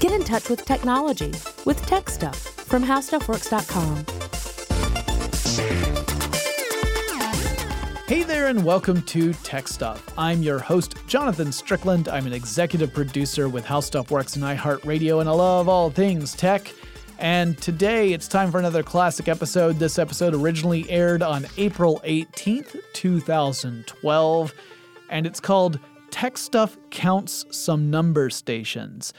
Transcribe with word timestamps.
Get 0.00 0.12
in 0.12 0.24
touch 0.24 0.48
with 0.48 0.64
technology 0.64 1.30
with 1.66 1.84
Tech 1.84 2.08
Stuff 2.08 2.38
from 2.38 2.82
HowStuffWorks.com. 2.82 4.06
Hey 8.06 8.22
there, 8.22 8.46
and 8.46 8.64
welcome 8.64 9.02
to 9.02 9.34
Tech 9.34 9.68
Stuff. 9.68 10.02
I'm 10.16 10.42
your 10.42 10.58
host, 10.58 10.94
Jonathan 11.06 11.52
Strickland. 11.52 12.08
I'm 12.08 12.26
an 12.26 12.32
executive 12.32 12.94
producer 12.94 13.50
with 13.50 13.66
How 13.66 13.80
Stuff 13.80 14.10
Works 14.10 14.36
and 14.36 14.44
iHeartRadio, 14.44 15.20
and 15.20 15.28
I 15.28 15.32
love 15.32 15.68
all 15.68 15.90
things 15.90 16.32
tech. 16.34 16.72
And 17.18 17.58
today 17.58 18.14
it's 18.14 18.26
time 18.26 18.50
for 18.50 18.58
another 18.58 18.82
classic 18.82 19.28
episode. 19.28 19.78
This 19.78 19.98
episode 19.98 20.34
originally 20.34 20.88
aired 20.88 21.22
on 21.22 21.46
April 21.58 22.00
18th, 22.06 22.74
2012, 22.94 24.54
and 25.10 25.26
it's 25.26 25.40
called 25.40 25.78
Tech 26.10 26.38
Stuff 26.38 26.78
Counts 26.88 27.44
Some 27.50 27.90
Number 27.90 28.30
Stations. 28.30 29.12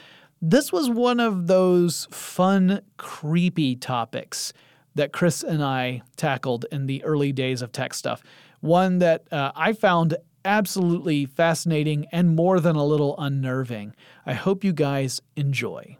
This 0.44 0.72
was 0.72 0.90
one 0.90 1.20
of 1.20 1.46
those 1.46 2.08
fun, 2.10 2.82
creepy 2.96 3.76
topics 3.76 4.52
that 4.96 5.12
Chris 5.12 5.42
and 5.44 5.62
I 5.62 6.02
tackled 6.16 6.66
in 6.72 6.86
the 6.86 7.02
early 7.04 7.32
days 7.32 7.62
of 7.62 7.72
tech 7.72 7.94
stuff 7.94 8.22
one 8.62 8.98
that 8.98 9.24
uh, 9.32 9.52
I 9.54 9.72
found 9.72 10.16
absolutely 10.44 11.26
fascinating 11.26 12.06
and 12.10 12.34
more 12.34 12.60
than 12.60 12.76
a 12.76 12.84
little 12.84 13.14
unnerving. 13.18 13.94
I 14.24 14.32
hope 14.32 14.64
you 14.64 14.72
guys 14.72 15.20
enjoy. 15.36 15.98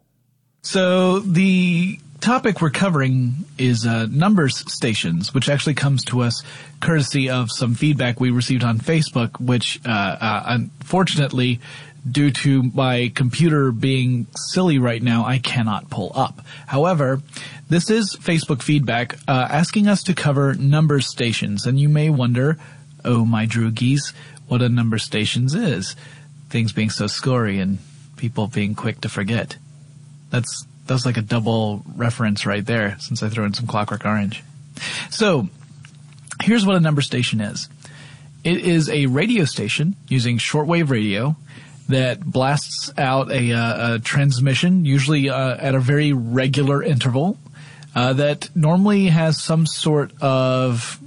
So 0.62 1.18
the 1.20 1.98
topic 2.20 2.60
we're 2.60 2.70
covering 2.70 3.34
is 3.58 3.84
uh, 3.84 4.06
numbers 4.06 4.58
stations, 4.72 5.34
which 5.34 5.48
actually 5.48 5.74
comes 5.74 6.04
to 6.04 6.22
us 6.22 6.42
courtesy 6.80 7.28
of 7.28 7.50
some 7.50 7.74
feedback 7.74 8.20
we 8.20 8.30
received 8.30 8.62
on 8.62 8.78
Facebook, 8.78 9.40
which 9.40 9.80
uh, 9.84 9.90
uh, 9.90 10.42
unfortunately, 10.46 11.60
due 12.08 12.30
to 12.30 12.62
my 12.62 13.12
computer 13.14 13.70
being 13.70 14.26
silly 14.36 14.78
right 14.78 15.02
now, 15.02 15.24
I 15.24 15.38
cannot 15.38 15.90
pull 15.90 16.12
up. 16.14 16.44
However, 16.66 17.22
this 17.68 17.90
is 17.90 18.16
Facebook 18.16 18.62
feedback 18.62 19.14
uh, 19.28 19.48
asking 19.50 19.88
us 19.88 20.02
to 20.04 20.14
cover 20.14 20.54
number 20.54 21.00
stations, 21.00 21.66
and 21.66 21.78
you 21.78 21.88
may 21.88 22.10
wonder, 22.10 22.58
oh 23.04 23.24
my 23.24 23.46
droogies, 23.46 24.12
what 24.48 24.62
a 24.62 24.68
number 24.68 24.98
stations 24.98 25.54
is. 25.54 25.96
Things 26.50 26.72
being 26.72 26.90
so 26.90 27.06
scory 27.06 27.58
and 27.58 27.78
people 28.16 28.46
being 28.48 28.74
quick 28.74 29.00
to 29.02 29.08
forget. 29.08 29.56
That's 30.30 30.66
that's 30.86 31.06
like 31.06 31.16
a 31.16 31.22
double 31.22 31.82
reference 31.94 32.44
right 32.44 32.66
there, 32.66 32.96
since 32.98 33.22
I 33.22 33.28
threw 33.28 33.44
in 33.44 33.54
some 33.54 33.66
Clockwork 33.66 34.04
Orange. 34.04 34.42
So, 35.10 35.48
here's 36.42 36.66
what 36.66 36.76
a 36.76 36.80
number 36.80 37.02
station 37.02 37.40
is. 37.40 37.68
It 38.42 38.58
is 38.58 38.90
a 38.90 39.06
radio 39.06 39.44
station 39.44 39.94
using 40.08 40.38
shortwave 40.38 40.90
radio 40.90 41.36
that 41.88 42.24
blasts 42.24 42.92
out 42.96 43.30
a, 43.30 43.52
uh, 43.52 43.94
a 43.94 43.98
transmission, 43.98 44.84
usually 44.84 45.28
uh, 45.28 45.56
at 45.56 45.74
a 45.74 45.80
very 45.80 46.12
regular 46.12 46.82
interval, 46.82 47.38
uh, 47.94 48.12
that 48.14 48.48
normally 48.54 49.08
has 49.08 49.40
some 49.42 49.66
sort 49.66 50.12
of 50.22 50.98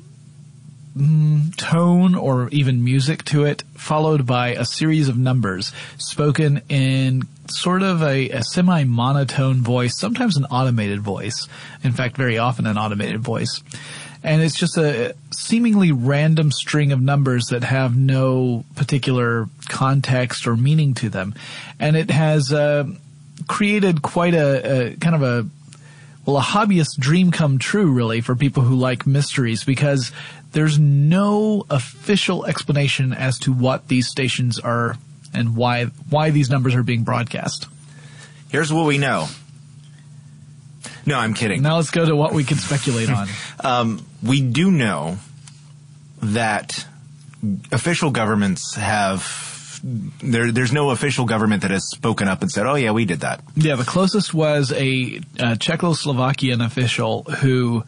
mm, 0.96 1.56
tone 1.56 2.16
or 2.16 2.50
even 2.50 2.84
music 2.84 3.24
to 3.26 3.46
it, 3.46 3.64
followed 3.74 4.26
by 4.26 4.50
a 4.50 4.66
series 4.66 5.08
of 5.08 5.18
numbers 5.18 5.72
spoken 5.98 6.62
in 6.70 7.24
sort 7.48 7.84
of 7.84 8.02
a, 8.02 8.30
a 8.30 8.44
semi 8.44 8.84
monotone 8.84 9.62
voice, 9.62 9.98
sometimes 9.98 10.38
an 10.38 10.46
automated 10.46 11.02
voice. 11.02 11.48
In 11.84 11.92
fact, 11.92 12.18
very 12.18 12.38
often 12.38 12.66
an 12.66 12.78
automated 12.78 13.22
voice. 13.22 13.62
And 14.24 14.42
it's 14.42 14.58
just 14.58 14.76
a 14.78 15.16
seemingly 15.32 15.92
random 15.92 16.52
string 16.52 16.92
of 16.92 17.00
numbers 17.00 17.48
that 17.48 17.64
have 17.64 17.96
no 17.96 18.66
particular 18.76 19.48
context 19.70 20.48
or 20.48 20.56
meaning 20.56 20.94
to 20.96 21.10
them. 21.10 21.34
And 21.80 21.96
it 21.96 22.10
has 22.12 22.52
uh, 22.54 22.86
created 23.48 24.02
quite 24.02 24.34
a, 24.34 24.92
a 24.92 24.96
kind 24.98 25.16
of 25.16 25.24
a 25.24 25.50
well, 26.26 26.38
a 26.38 26.42
hobbyist 26.42 26.98
dream 26.98 27.30
come 27.30 27.60
true, 27.60 27.92
really, 27.92 28.22
for 28.22 28.36
people 28.36 28.64
who 28.64 28.76
like 28.76 29.06
mysteries, 29.06 29.64
because 29.64 30.12
there's 30.54 30.80
no 30.80 31.66
official 31.70 32.46
explanation 32.46 33.14
as 33.14 33.38
to 33.40 33.54
what 33.54 33.88
these 33.90 34.08
stations 34.08 34.58
are 34.58 34.98
and 35.34 35.56
why 35.56 35.86
why 36.10 36.32
these 36.32 36.50
numbers 36.50 36.74
are 36.74 36.84
being 36.84 37.04
broadcast. 37.04 37.68
Here's 38.50 38.74
what 38.74 38.86
we 38.86 38.98
know. 38.98 39.28
No, 41.06 41.20
I'm 41.20 41.36
kidding. 41.36 41.62
Now 41.62 41.76
let's 41.76 41.92
go 41.92 42.06
to 42.06 42.16
what 42.16 42.34
we 42.34 42.44
can 42.44 42.58
speculate 42.58 43.10
on. 43.10 43.28
um, 43.60 44.06
we 44.24 44.42
do 44.42 44.72
know 44.72 45.18
that 46.24 46.88
official 47.72 48.10
governments 48.10 48.76
have 48.76 49.22
there, 49.86 50.52
there's 50.52 50.74
no 50.74 50.90
official 50.90 51.26
government 51.26 51.62
that 51.62 51.70
has 51.70 51.88
spoken 51.90 52.28
up 52.28 52.42
and 52.42 52.52
said, 52.52 52.66
"Oh 52.66 52.76
yeah, 52.76 52.92
we 52.92 53.06
did 53.06 53.20
that." 53.20 53.42
Yeah, 53.56 53.76
the 53.76 53.84
closest 53.84 54.34
was 54.34 54.72
a, 54.72 55.22
a 55.38 55.56
Czechoslovakian 55.56 56.66
official 56.66 57.24
who 57.24 57.84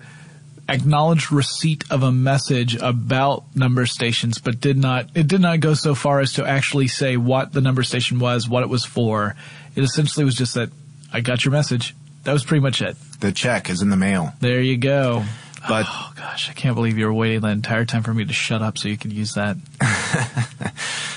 acknowledged 0.69 1.31
receipt 1.31 1.85
of 1.89 2.03
a 2.03 2.11
message 2.11 2.75
about 2.75 3.43
number 3.55 3.85
stations, 3.87 4.37
but 4.37 4.61
did 4.61 4.77
not. 4.77 5.09
It 5.15 5.27
did 5.27 5.41
not 5.41 5.59
go 5.59 5.73
so 5.73 5.95
far 5.95 6.19
as 6.19 6.33
to 6.33 6.45
actually 6.45 6.87
say 6.87 7.17
what 7.17 7.51
the 7.51 7.61
number 7.61 7.81
station 7.81 8.19
was, 8.19 8.47
what 8.47 8.61
it 8.61 8.69
was 8.69 8.85
for. 8.85 9.35
It 9.75 9.83
essentially 9.83 10.23
was 10.23 10.35
just 10.35 10.53
that 10.53 10.69
I 11.11 11.21
got 11.21 11.43
your 11.45 11.51
message. 11.51 11.95
That 12.25 12.33
was 12.33 12.43
pretty 12.43 12.61
much 12.61 12.81
it. 12.81 12.95
The 13.21 13.31
check 13.31 13.69
is 13.69 13.81
in 13.81 13.89
the 13.89 13.97
mail. 13.97 14.33
There 14.39 14.61
you 14.61 14.77
go. 14.77 15.23
But 15.67 15.85
oh 15.87 16.13
gosh, 16.15 16.49
I 16.49 16.53
can't 16.53 16.75
believe 16.75 16.97
you 16.97 17.05
were 17.05 17.13
waiting 17.13 17.41
the 17.41 17.49
entire 17.49 17.85
time 17.85 18.03
for 18.03 18.13
me 18.13 18.25
to 18.25 18.33
shut 18.33 18.61
up 18.61 18.77
so 18.77 18.87
you 18.87 18.97
could 18.97 19.13
use 19.13 19.33
that. 19.33 19.57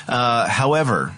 uh, 0.08 0.48
however, 0.48 1.14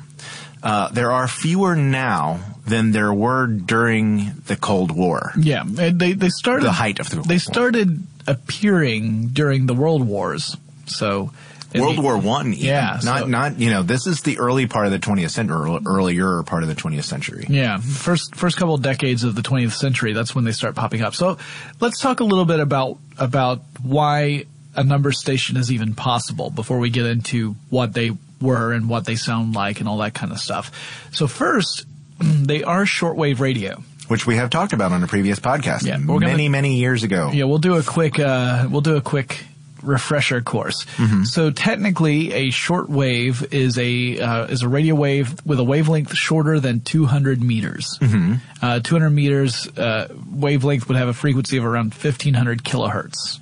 uh, 0.63 0.89
there 0.91 1.11
are 1.11 1.27
fewer 1.27 1.75
now 1.75 2.41
than 2.67 2.93
there 2.93 3.13
were 3.13 3.47
during 3.47 4.33
the 4.47 4.57
Cold 4.57 4.93
War. 4.93 5.33
Yeah, 5.39 5.65
they 5.67 6.13
they 6.13 6.29
started 6.29 6.67
the 6.67 6.73
height 6.73 7.01
of 7.01 7.11
the. 7.11 7.23
They 7.23 7.39
started 7.39 8.03
appearing 8.27 9.29
during 9.29 9.67
the 9.67 9.75
World 9.75 10.07
Wars, 10.07 10.57
so 10.87 11.33
World 11.75 12.03
War 12.03 12.19
One. 12.19 12.53
Yeah, 12.53 13.01
not 13.05 13.21
so, 13.21 13.27
not 13.27 13.59
you 13.59 13.71
know 13.71 13.83
this 13.83 14.07
is 14.07 14.23
the 14.23 14.39
early 14.39 14.67
part 14.67 14.87
of 14.87 14.93
the 14.93 14.99
20th 14.99 15.31
century, 15.31 15.79
earlier 15.87 16.43
part 16.43 16.63
of 16.63 16.69
the 16.69 16.75
20th 16.75 17.05
century. 17.05 17.47
Yeah, 17.49 17.79
first 17.79 18.35
first 18.35 18.57
couple 18.57 18.75
of 18.75 18.83
decades 18.83 19.25
of 19.25 19.35
the 19.35 19.43
20th 19.43 19.73
century. 19.73 20.13
That's 20.13 20.35
when 20.35 20.45
they 20.45 20.53
start 20.53 20.75
popping 20.75 21.03
up. 21.03 21.15
So 21.15 21.39
let's 21.81 22.01
talk 22.01 22.21
a 22.21 22.25
little 22.25 22.45
bit 22.45 22.61
about 22.61 22.99
about 23.19 23.63
why 23.83 24.45
a 24.75 24.85
number 24.85 25.13
station 25.13 25.57
is 25.57 25.71
even 25.71 25.95
possible 25.95 26.51
before 26.51 26.79
we 26.79 26.91
get 26.91 27.07
into 27.07 27.57
what 27.69 27.93
they 27.93 28.13
were 28.41 28.73
and 28.73 28.89
what 28.89 29.05
they 29.05 29.17
sound 29.17 29.55
like 29.55 29.81
and 29.81 29.89
all 29.89 29.99
that 29.99 30.15
kind 30.15 30.33
of 30.33 30.39
stuff. 30.39 31.09
So 31.13 31.27
first, 31.27 31.87
they 32.19 32.65
are 32.65 32.85
shortwave 32.85 33.41
radio 33.41 33.83
which 34.09 34.27
we 34.27 34.37
have 34.37 34.51
talked 34.51 34.75
about 34.75 34.93
on 34.93 35.03
a 35.03 35.07
previous 35.07 35.41
podcast 35.41 35.87
yeah, 35.87 35.97
many 35.97 36.21
gonna, 36.21 36.49
many 36.51 36.77
years 36.77 37.03
ago. 37.03 37.31
Yeah, 37.33 37.45
we'll 37.45 37.57
do 37.59 37.77
a 37.77 37.83
quick 37.83 38.19
uh, 38.19 38.69
we'll 38.71 38.83
do 38.83 38.97
a 38.97 39.01
quick 39.01 39.43
refresher 39.83 40.41
course. 40.41 40.85
Mm-hmm. 40.97 41.25
So 41.25 41.51
technically, 41.51 42.33
a 42.33 42.51
short 42.51 42.89
wave 42.89 43.53
is 43.53 43.79
a 43.79 44.19
uh, 44.19 44.47
is 44.47 44.63
a 44.63 44.69
radio 44.69 44.95
wave 44.95 45.45
with 45.47 45.59
a 45.59 45.65
wavelength 45.65 46.15
shorter 46.15 46.61
than 46.61 46.81
200 46.81 47.43
meters. 47.43 47.99
Mm-hmm. 48.01 48.35
Uh, 48.63 48.81
200 48.81 49.11
meters 49.11 49.67
uh, 49.79 50.09
wavelength 50.31 50.89
would 50.89 50.97
have 50.97 51.09
a 51.09 51.15
frequency 51.15 51.57
of 51.57 51.65
around 51.65 51.93
1500 51.95 52.63
kilohertz, 52.63 53.41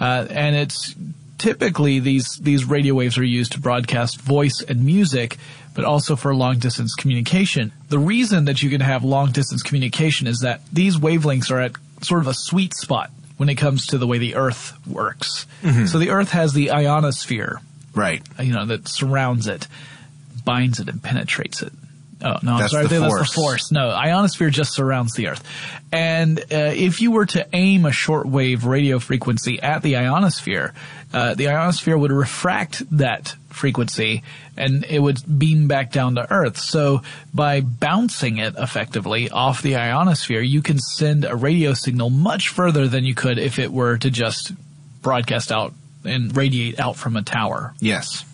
uh, 0.00 0.26
and 0.30 0.56
it's 0.56 0.94
typically 1.38 2.00
these 2.00 2.38
these 2.40 2.64
radio 2.64 2.94
waves 2.94 3.18
are 3.18 3.24
used 3.24 3.52
to 3.52 3.60
broadcast 3.60 4.20
voice 4.20 4.62
and 4.66 4.84
music. 4.84 5.38
But 5.74 5.84
also 5.84 6.14
for 6.14 6.32
long 6.32 6.60
distance 6.60 6.94
communication. 6.94 7.72
The 7.88 7.98
reason 7.98 8.44
that 8.44 8.62
you 8.62 8.70
can 8.70 8.80
have 8.80 9.02
long 9.02 9.32
distance 9.32 9.60
communication 9.60 10.28
is 10.28 10.38
that 10.42 10.60
these 10.72 10.96
wavelengths 10.96 11.50
are 11.50 11.58
at 11.58 11.72
sort 12.00 12.20
of 12.20 12.28
a 12.28 12.34
sweet 12.34 12.74
spot 12.74 13.10
when 13.36 13.48
it 13.48 13.56
comes 13.56 13.86
to 13.86 13.98
the 13.98 14.06
way 14.06 14.18
the 14.18 14.36
Earth 14.36 14.74
works. 14.86 15.46
Mm-hmm. 15.62 15.86
So 15.86 15.98
the 15.98 16.10
Earth 16.10 16.30
has 16.30 16.52
the 16.52 16.70
ionosphere, 16.70 17.60
right? 17.94 18.22
You 18.40 18.52
know 18.52 18.66
that 18.66 18.88
surrounds 18.88 19.46
it, 19.46 19.66
binds 20.44 20.80
it, 20.80 20.88
and 20.88 21.02
penetrates 21.02 21.62
it. 21.62 21.72
Oh 22.24 22.38
no, 22.42 22.54
I'm 22.54 22.68
sorry, 22.68 22.86
the 22.86 23.00
that's 23.00 23.28
the 23.28 23.34
force. 23.34 23.70
No, 23.70 23.90
ionosphere 23.90 24.48
just 24.48 24.72
surrounds 24.72 25.12
the 25.12 25.28
Earth, 25.28 25.44
and 25.92 26.40
uh, 26.40 26.72
if 26.74 27.02
you 27.02 27.10
were 27.10 27.26
to 27.26 27.46
aim 27.52 27.84
a 27.84 27.90
shortwave 27.90 28.64
radio 28.64 28.98
frequency 28.98 29.60
at 29.60 29.82
the 29.82 29.96
ionosphere, 29.98 30.72
uh, 31.12 31.34
the 31.34 31.48
ionosphere 31.48 31.98
would 31.98 32.10
refract 32.10 32.82
that 32.96 33.36
frequency 33.50 34.22
and 34.56 34.84
it 34.84 34.98
would 34.98 35.18
beam 35.38 35.68
back 35.68 35.92
down 35.92 36.16
to 36.16 36.32
Earth. 36.32 36.58
So 36.58 37.02
by 37.32 37.60
bouncing 37.60 38.38
it 38.38 38.54
effectively 38.58 39.30
off 39.30 39.62
the 39.62 39.76
ionosphere, 39.76 40.40
you 40.40 40.62
can 40.62 40.78
send 40.78 41.24
a 41.24 41.36
radio 41.36 41.74
signal 41.74 42.10
much 42.10 42.48
further 42.48 42.88
than 42.88 43.04
you 43.04 43.14
could 43.14 43.38
if 43.38 43.58
it 43.58 43.72
were 43.72 43.96
to 43.98 44.10
just 44.10 44.52
broadcast 45.02 45.52
out 45.52 45.72
and 46.04 46.36
radiate 46.36 46.80
out 46.80 46.96
from 46.96 47.16
a 47.16 47.22
tower. 47.22 47.74
Yes. 47.80 48.24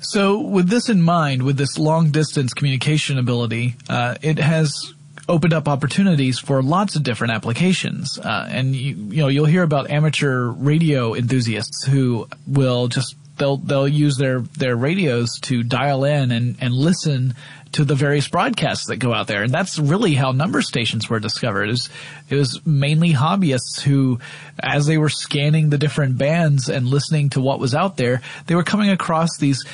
So 0.00 0.40
with 0.40 0.68
this 0.68 0.88
in 0.88 1.02
mind, 1.02 1.42
with 1.42 1.56
this 1.56 1.78
long 1.78 2.10
distance 2.10 2.54
communication 2.54 3.18
ability, 3.18 3.76
uh, 3.88 4.14
it 4.22 4.38
has 4.38 4.94
opened 5.28 5.52
up 5.52 5.68
opportunities 5.68 6.38
for 6.38 6.62
lots 6.62 6.96
of 6.96 7.02
different 7.02 7.32
applications. 7.34 8.18
Uh, 8.18 8.48
and 8.50 8.74
you, 8.74 8.94
you 8.94 9.22
know, 9.22 9.28
you'll 9.28 9.46
hear 9.46 9.62
about 9.62 9.90
amateur 9.90 10.46
radio 10.46 11.14
enthusiasts 11.14 11.84
who 11.84 12.26
will 12.46 12.88
just 12.88 13.14
they'll 13.38 13.56
they'll 13.56 13.88
use 13.88 14.16
their 14.16 14.40
their 14.40 14.76
radios 14.76 15.38
to 15.42 15.62
dial 15.62 16.04
in 16.04 16.30
and 16.30 16.56
and 16.60 16.74
listen 16.74 17.34
to 17.72 17.84
the 17.84 17.94
various 17.94 18.28
broadcasts 18.28 18.86
that 18.86 18.96
go 18.96 19.12
out 19.12 19.26
there. 19.26 19.42
And 19.42 19.52
that's 19.52 19.78
really 19.78 20.14
how 20.14 20.32
number 20.32 20.62
stations 20.62 21.08
were 21.08 21.20
discovered. 21.20 21.64
It 21.64 21.72
was, 21.72 21.90
it 22.30 22.34
was 22.34 22.66
mainly 22.66 23.12
hobbyists 23.12 23.80
who, 23.80 24.20
as 24.58 24.86
they 24.86 24.98
were 24.98 25.08
scanning 25.08 25.70
the 25.70 25.78
different 25.78 26.18
bands 26.18 26.68
and 26.68 26.86
listening 26.86 27.30
to 27.30 27.40
what 27.40 27.60
was 27.60 27.74
out 27.74 27.96
there, 27.96 28.22
they 28.46 28.54
were 28.54 28.64
coming 28.64 28.90
across 28.90 29.36
these 29.38 29.64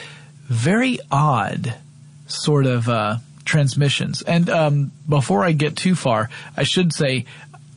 very 0.44 0.98
odd 1.10 1.74
sort 2.26 2.66
of, 2.66 2.88
uh, 2.88 3.16
transmissions. 3.44 4.22
And, 4.22 4.48
um, 4.48 4.92
before 5.08 5.44
I 5.44 5.52
get 5.52 5.76
too 5.76 5.94
far, 5.94 6.30
I 6.56 6.62
should 6.64 6.92
say, 6.92 7.26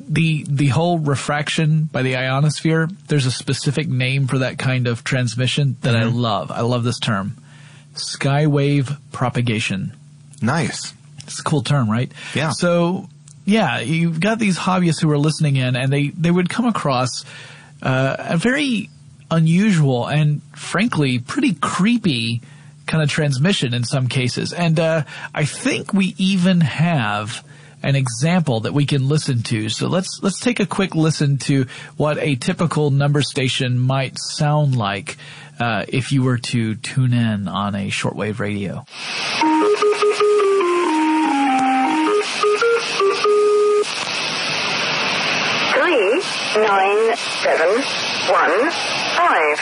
the 0.09 0.45
the 0.47 0.67
whole 0.67 0.99
refraction 0.99 1.83
by 1.83 2.01
the 2.01 2.15
ionosphere, 2.15 2.87
there's 3.07 3.25
a 3.25 3.31
specific 3.31 3.89
name 3.89 4.27
for 4.27 4.37
that 4.37 4.57
kind 4.57 4.87
of 4.87 5.03
transmission 5.03 5.75
that 5.81 5.97
I 5.97 6.05
love. 6.05 6.49
I 6.49 6.61
love 6.61 6.85
this 6.85 6.99
term. 6.99 7.35
Skywave 7.93 8.97
propagation. 9.11 9.96
Nice. 10.41 10.93
It's 11.19 11.39
a 11.39 11.43
cool 11.43 11.61
term, 11.61 11.89
right? 11.89 12.11
Yeah. 12.33 12.51
So, 12.51 13.09
yeah, 13.45 13.79
you've 13.79 14.19
got 14.19 14.39
these 14.39 14.57
hobbyists 14.57 15.01
who 15.01 15.11
are 15.11 15.17
listening 15.17 15.55
in, 15.55 15.75
and 15.75 15.91
they 15.91 16.09
they 16.09 16.31
would 16.31 16.49
come 16.49 16.65
across 16.65 17.25
uh, 17.81 18.15
a 18.19 18.37
very 18.37 18.89
unusual 19.29 20.07
and 20.07 20.41
frankly 20.55 21.19
pretty 21.19 21.53
creepy 21.53 22.41
kind 22.85 23.03
of 23.03 23.09
transmission 23.09 23.73
in 23.73 23.83
some 23.83 24.07
cases. 24.07 24.53
And 24.53 24.79
uh, 24.79 25.03
I 25.35 25.45
think 25.45 25.93
we 25.93 26.15
even 26.17 26.61
have 26.61 27.43
an 27.83 27.95
example 27.95 28.61
that 28.61 28.73
we 28.73 28.85
can 28.85 29.07
listen 29.07 29.43
to. 29.43 29.69
So 29.69 29.87
let's 29.87 30.19
let's 30.23 30.39
take 30.39 30.59
a 30.59 30.65
quick 30.65 30.95
listen 30.95 31.37
to 31.39 31.67
what 31.95 32.17
a 32.17 32.35
typical 32.35 32.89
number 32.89 33.21
station 33.21 33.77
might 33.77 34.17
sound 34.17 34.75
like 34.75 35.17
uh, 35.59 35.85
if 35.87 36.11
you 36.11 36.23
were 36.23 36.37
to 36.37 36.75
tune 36.75 37.13
in 37.13 37.47
on 37.47 37.75
a 37.75 37.89
shortwave 37.89 38.39
radio. 38.39 38.85
Nine 46.55 47.15
seven 47.15 47.67
one 48.29 48.71
five. 49.15 49.59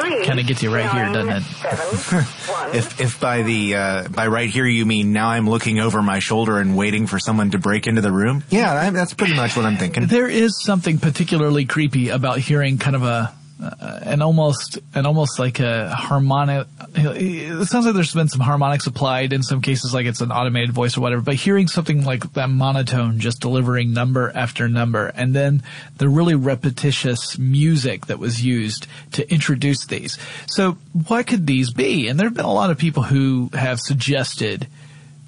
Three. 0.00 0.24
Kinda 0.24 0.44
gets 0.44 0.62
you 0.62 0.72
right 0.72 0.88
here, 0.92 1.06
doesn't 1.12 1.28
it? 1.28 1.30
nine, 1.30 1.42
seven, 1.42 2.24
one, 2.54 2.70
If 2.76 3.00
if 3.00 3.20
by 3.20 3.42
the 3.42 3.74
uh, 3.74 4.08
by 4.08 4.28
right 4.28 4.48
here 4.48 4.64
you 4.66 4.86
mean 4.86 5.12
now 5.12 5.30
I'm 5.30 5.50
looking 5.50 5.80
over 5.80 6.00
my 6.00 6.20
shoulder 6.20 6.58
and 6.58 6.76
waiting 6.76 7.08
for 7.08 7.18
someone 7.18 7.50
to 7.50 7.58
break 7.58 7.88
into 7.88 8.00
the 8.00 8.12
room, 8.12 8.44
yeah, 8.50 8.90
that's 8.90 9.14
pretty 9.14 9.34
much 9.34 9.56
what 9.56 9.66
I'm 9.66 9.76
thinking. 9.78 10.06
There 10.06 10.28
is 10.28 10.62
something 10.62 10.98
particularly 10.98 11.64
creepy 11.64 12.10
about 12.10 12.38
hearing 12.38 12.78
kind 12.78 12.94
of 12.94 13.02
a 13.02 13.34
uh, 13.62 14.16
almost 14.20 14.78
an 14.94 15.06
almost 15.06 15.38
like 15.38 15.60
a 15.60 15.90
harmonic. 15.90 16.66
It 16.94 17.68
sounds 17.68 17.86
like 17.86 17.94
there's 17.94 18.14
been 18.14 18.28
some 18.28 18.40
harmonics 18.40 18.86
applied 18.86 19.32
in 19.32 19.42
some 19.42 19.60
cases, 19.60 19.92
like 19.92 20.06
it's 20.06 20.20
an 20.20 20.32
automated 20.32 20.72
voice 20.72 20.96
or 20.96 21.00
whatever. 21.00 21.22
But 21.22 21.34
hearing 21.34 21.68
something 21.68 22.04
like 22.04 22.32
that 22.34 22.48
monotone, 22.48 23.18
just 23.18 23.40
delivering 23.40 23.92
number 23.92 24.32
after 24.34 24.68
number, 24.68 25.08
and 25.08 25.34
then 25.34 25.62
the 25.98 26.08
really 26.08 26.34
repetitious 26.34 27.38
music 27.38 28.06
that 28.06 28.18
was 28.18 28.44
used 28.44 28.86
to 29.12 29.30
introduce 29.30 29.86
these. 29.86 30.18
So, 30.46 30.78
what 31.06 31.26
could 31.26 31.46
these 31.46 31.72
be? 31.72 32.08
And 32.08 32.18
there 32.18 32.26
have 32.26 32.34
been 32.34 32.44
a 32.44 32.52
lot 32.52 32.70
of 32.70 32.78
people 32.78 33.02
who 33.02 33.50
have 33.52 33.80
suggested 33.80 34.66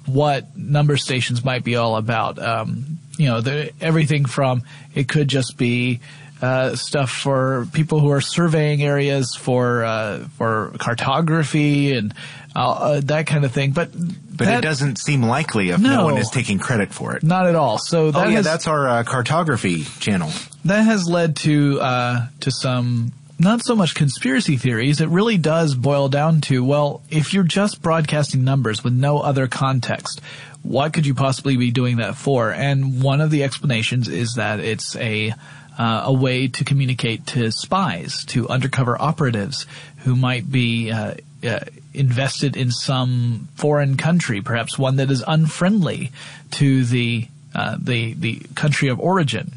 what 0.05 0.57
number 0.57 0.97
stations 0.97 1.45
might 1.45 1.63
be 1.63 1.75
all 1.75 1.95
about. 1.95 2.39
Um, 2.39 2.97
you 3.17 3.27
know, 3.27 3.41
the, 3.41 3.71
everything 3.79 4.25
from 4.25 4.63
it 4.95 5.07
could 5.07 5.27
just 5.27 5.57
be 5.57 5.99
uh, 6.43 6.75
stuff 6.75 7.09
for 7.09 7.65
people 7.71 7.99
who 8.01 8.11
are 8.11 8.19
surveying 8.21 8.83
areas 8.83 9.33
for 9.39 9.83
uh, 9.85 10.25
for 10.37 10.73
cartography 10.77 11.93
and 11.93 12.13
uh, 12.55 12.59
uh, 12.71 13.01
that 13.05 13.25
kind 13.27 13.45
of 13.45 13.51
thing. 13.51 13.71
But 13.71 13.91
But 13.93 14.45
that- 14.47 14.59
it 14.59 14.61
doesn't 14.61 14.97
seem 14.97 15.23
likely 15.23 15.69
if 15.69 15.79
no, 15.79 15.89
No. 15.95 16.03
one 16.05 16.17
is 16.17 16.29
taking 16.29 16.59
credit 16.59 16.93
for 16.93 17.15
it. 17.15 17.23
not 17.23 17.47
at 17.47 17.55
all. 17.55 17.77
So 17.77 18.11
that 18.11 18.25
oh 18.25 18.29
yeah, 18.29 18.37
has, 18.37 18.45
that's 18.45 18.67
our 18.67 18.87
uh, 18.87 19.03
cartography 19.03 19.85
channel. 19.99 20.31
that 20.65 20.81
has 20.81 21.07
led 21.07 21.35
to 21.47 21.79
uh, 21.81 22.27
to 22.41 22.51
some 22.51 23.13
not 23.39 23.63
so 23.63 23.75
much 23.75 23.95
conspiracy 23.95 24.57
theories. 24.57 25.01
It 25.01 25.09
really 25.09 25.37
does 25.37 25.75
boil 25.75 26.09
down 26.09 26.41
to 26.41 26.63
well, 26.63 27.01
if 27.09 27.33
you're 27.33 27.43
just 27.43 27.81
broadcasting 27.81 28.43
numbers 28.43 28.83
with 28.83 28.93
no 28.93 29.19
other 29.19 29.47
context, 29.47 30.21
what 30.61 30.93
could 30.93 31.05
you 31.05 31.13
possibly 31.13 31.57
be 31.57 31.71
doing 31.71 31.97
that 31.97 32.15
for? 32.15 32.51
And 32.51 33.01
one 33.01 33.21
of 33.21 33.31
the 33.31 33.43
explanations 33.43 34.07
is 34.07 34.33
that 34.35 34.59
it's 34.59 34.95
a 34.97 35.33
uh, 35.77 36.03
a 36.05 36.13
way 36.13 36.47
to 36.47 36.63
communicate 36.63 37.25
to 37.27 37.51
spies, 37.51 38.25
to 38.25 38.47
undercover 38.49 39.01
operatives 39.01 39.65
who 39.99 40.15
might 40.15 40.51
be 40.51 40.91
uh, 40.91 41.15
uh, 41.43 41.59
invested 41.93 42.55
in 42.55 42.71
some 42.71 43.47
foreign 43.55 43.97
country, 43.97 44.41
perhaps 44.41 44.77
one 44.77 44.97
that 44.97 45.09
is 45.09 45.23
unfriendly 45.27 46.11
to 46.51 46.83
the 46.85 47.27
uh, 47.55 47.77
the 47.79 48.13
the 48.13 48.41
country 48.55 48.89
of 48.89 48.99
origin, 48.99 49.51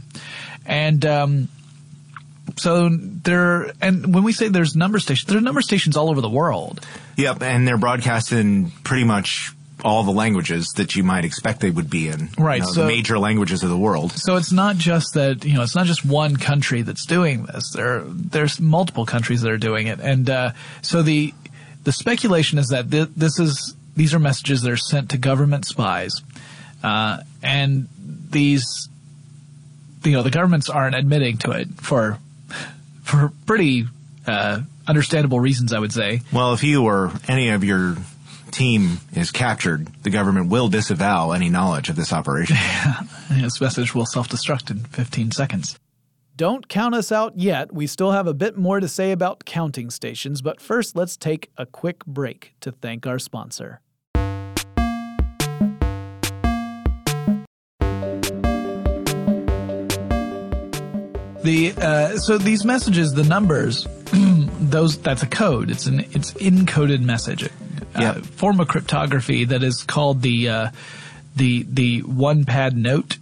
and 0.65 1.05
um, 1.07 1.49
so 2.57 2.89
there. 2.91 3.73
And 3.81 4.15
when 4.15 4.23
we 4.23 4.33
say 4.33 4.49
there's 4.49 4.77
number 4.77 4.99
stations, 4.99 5.29
there 5.29 5.39
are 5.39 5.43
number 5.43 5.63
stations 5.63 5.97
all 5.97 6.11
over 6.11 6.21
the 6.21 6.31
world. 6.31 6.85
Yep, 7.17 7.43
and 7.43 7.67
they're 7.67 7.79
broadcast 7.79 8.33
in 8.33 8.71
pretty 8.85 9.05
much 9.05 9.53
all 9.85 10.03
the 10.05 10.11
languages 10.13 10.73
that 10.77 10.97
you 10.97 11.05
might 11.05 11.25
expect 11.25 11.61
they 11.61 11.71
would 11.71 11.91
be 11.91 12.09
in. 12.09 12.31
Right, 12.39 12.61
You 12.61 12.67
know, 12.67 12.73
so- 12.73 12.81
the 12.83 12.87
major 12.89 13.19
languages 13.19 13.63
of 13.63 13.69
the 13.69 13.77
world. 13.77 14.13
So 14.13 14.37
it's 14.37 14.53
not 14.53 14.77
just 14.77 15.15
that 15.15 15.45
you 15.45 15.55
know 15.55 15.63
it's 15.63 15.77
not 15.77 15.87
just 15.87 16.05
one 16.05 16.37
country 16.37 16.83
that's 16.83 17.05
doing 17.07 17.45
this. 17.45 17.71
There 17.73 18.03
there's 18.07 18.59
multiple 18.61 19.05
countries 19.07 19.43
that 19.43 19.51
are 19.51 19.59
doing 19.59 19.87
it, 19.87 20.01
and 20.01 20.29
uh, 20.31 20.53
so 20.83 21.03
the 21.03 21.35
the 21.85 21.93
speculation 21.93 22.59
is 22.59 22.69
that 22.69 22.91
th- 22.91 23.11
this 23.17 23.39
is 23.39 23.75
these 23.97 24.15
are 24.15 24.19
messages 24.19 24.63
that 24.63 24.71
are 24.73 24.77
sent 24.77 25.11
to 25.11 25.19
government 25.19 25.67
spies, 25.67 26.23
uh, 26.83 27.19
and 27.43 27.89
these 28.31 28.89
you 30.05 30.13
know 30.13 30.23
the 30.23 30.31
governments 30.31 30.69
aren't 30.71 30.95
admitting 30.95 31.37
to 31.39 31.51
it 31.51 31.69
for 31.81 32.19
for 33.03 33.31
pretty 33.47 33.87
uh, 34.27 34.61
understandable 34.89 35.39
reasons, 35.41 35.73
I 35.73 35.79
would 35.79 35.93
say. 35.93 36.23
Well, 36.33 36.55
if 36.55 36.65
you 36.65 36.85
or 36.85 37.13
any 37.29 37.51
of 37.51 37.63
your 37.63 37.97
team 38.51 38.99
is 39.15 39.31
captured, 39.31 39.87
the 40.03 40.11
government 40.11 40.51
will 40.51 40.69
disavow 40.69 41.33
any 41.33 41.49
knowledge 41.49 41.89
of 41.89 41.97
this 41.97 42.13
operation. 42.13 42.57
This 43.29 43.61
message 43.61 43.95
will 43.95 44.07
self-destruct 44.07 44.71
in 44.71 44.79
15 44.79 45.33
seconds. 45.33 45.79
Don't 46.37 46.69
count 46.69 46.95
us 46.95 47.11
out 47.11 47.39
yet. 47.39 47.73
We 47.73 47.87
still 47.87 48.13
have 48.13 48.27
a 48.27 48.35
bit 48.35 48.57
more 48.57 48.79
to 48.79 48.87
say 48.89 49.11
about 49.11 49.45
counting 49.45 49.91
stations, 49.91 50.43
but 50.43 50.61
first 50.61 50.95
let's 50.95 51.17
take 51.17 51.51
a 51.57 51.67
quick 51.67 52.05
break 52.05 52.53
to 52.61 52.73
thank 52.73 53.07
our 53.07 53.19
sponsor. 53.19 53.81
The 61.43 61.75
uh, 61.79 62.19
so 62.19 62.39
these 62.39 62.65
messages, 62.65 63.15
the 63.15 63.23
numbers, 63.23 63.87
those 64.13 64.99
that's 64.99 65.23
a 65.23 65.29
code. 65.29 65.71
It's 65.71 65.87
an 65.87 66.01
it's 66.11 66.33
encoded 66.33 67.03
message. 67.03 67.49
Uh, 67.97 68.01
Yeah. 68.01 68.13
Form 68.37 68.61
of 68.61 68.69
cryptography 68.69 69.45
that 69.47 69.63
is 69.63 69.83
called 69.83 70.23
the 70.23 70.49
uh, 70.49 70.71
the 71.35 71.65
the 71.69 72.01
one 72.01 72.45
pad 72.45 72.77
note. 72.77 73.19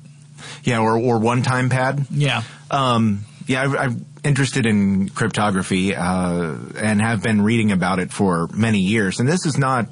yeah, 0.65 0.79
or, 0.81 0.99
or 0.99 1.19
one-time 1.19 1.69
pad. 1.71 2.07
Yeah. 2.11 2.43
Um, 2.71 3.25
yeah, 3.47 3.63
I, 3.63 3.85
I'm 3.85 4.05
interested 4.25 4.65
in 4.67 5.09
cryptography 5.11 5.95
uh, 5.95 6.55
and 6.81 7.01
have 7.01 7.23
been 7.23 7.43
reading 7.43 7.73
about 7.73 7.99
it 7.99 8.11
for 8.13 8.49
many 8.55 8.79
years. 8.81 9.21
And 9.21 9.29
this 9.29 9.45
is 9.47 9.59
not 9.59 9.87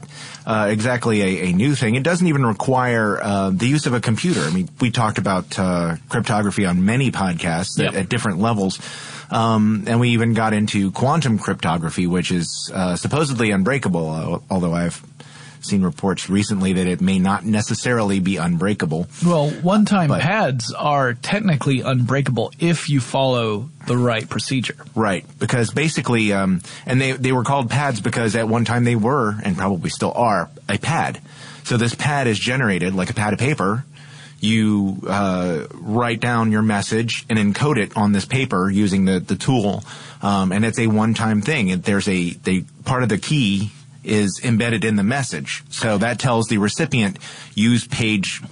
uh, 0.46 0.68
exactly 0.70 1.20
a, 1.20 1.48
a 1.48 1.52
new 1.52 1.74
thing. 1.74 1.94
It 1.96 2.02
doesn't 2.02 2.26
even 2.26 2.44
require 2.46 3.18
uh, 3.22 3.50
the 3.50 3.66
use 3.66 3.84
of 3.86 3.92
a 3.92 4.00
computer. 4.00 4.40
I 4.40 4.50
mean, 4.50 4.68
we 4.80 4.90
talked 4.90 5.18
about 5.18 5.58
uh, 5.58 5.96
cryptography 6.08 6.64
on 6.64 6.84
many 6.84 7.10
podcasts 7.10 7.78
Yep. 7.78 7.88
at, 7.88 7.94
at 7.94 8.08
different 8.08 8.38
levels. 8.40 8.78
Um, 9.32 9.84
and 9.86 9.98
we 9.98 10.10
even 10.10 10.34
got 10.34 10.52
into 10.52 10.90
quantum 10.90 11.38
cryptography, 11.38 12.06
which 12.06 12.30
is 12.30 12.70
uh, 12.72 12.96
supposedly 12.96 13.50
unbreakable, 13.50 14.42
although 14.50 14.74
I've 14.74 15.02
seen 15.60 15.82
reports 15.82 16.28
recently 16.28 16.72
that 16.74 16.86
it 16.86 17.00
may 17.00 17.18
not 17.18 17.44
necessarily 17.44 18.20
be 18.20 18.36
unbreakable. 18.36 19.06
Well, 19.24 19.50
one 19.50 19.84
time 19.84 20.08
But- 20.08 20.20
pads 20.20 20.72
are 20.72 21.14
technically 21.14 21.80
unbreakable 21.80 22.52
if 22.58 22.90
you 22.90 23.00
follow 23.00 23.70
the 23.86 23.96
right 23.96 24.28
procedure. 24.28 24.76
Right, 24.94 25.24
because 25.38 25.70
basically, 25.70 26.32
um, 26.32 26.60
and 26.84 27.00
they 27.00 27.12
they 27.12 27.32
were 27.32 27.44
called 27.44 27.70
pads 27.70 28.00
because 28.00 28.36
at 28.36 28.48
one 28.48 28.64
time 28.64 28.84
they 28.84 28.96
were, 28.96 29.36
and 29.44 29.56
probably 29.56 29.90
still 29.90 30.12
are, 30.14 30.50
a 30.68 30.78
pad. 30.78 31.20
So 31.64 31.76
this 31.76 31.94
pad 31.94 32.26
is 32.26 32.38
generated 32.38 32.94
like 32.94 33.10
a 33.10 33.14
pad 33.14 33.32
of 33.32 33.38
paper. 33.38 33.84
You 34.42 34.98
uh, 35.06 35.66
write 35.70 36.18
down 36.18 36.50
your 36.50 36.62
message 36.62 37.24
and 37.30 37.38
encode 37.38 37.78
it 37.78 37.96
on 37.96 38.10
this 38.10 38.24
paper 38.24 38.68
using 38.68 39.04
the 39.04 39.20
the 39.20 39.36
tool, 39.36 39.84
um, 40.20 40.50
and 40.50 40.64
it's 40.64 40.80
a 40.80 40.88
one 40.88 41.14
time 41.14 41.40
thing. 41.40 41.80
There's 41.80 42.08
a 42.08 42.34
part 42.84 43.04
of 43.04 43.08
the 43.08 43.18
key 43.18 43.70
is 44.02 44.40
embedded 44.42 44.84
in 44.84 44.96
the 44.96 45.04
message, 45.04 45.62
so 45.70 45.96
that 45.98 46.18
tells 46.18 46.48
the 46.48 46.58
recipient 46.58 47.18
use 47.54 47.86
page 47.86 48.42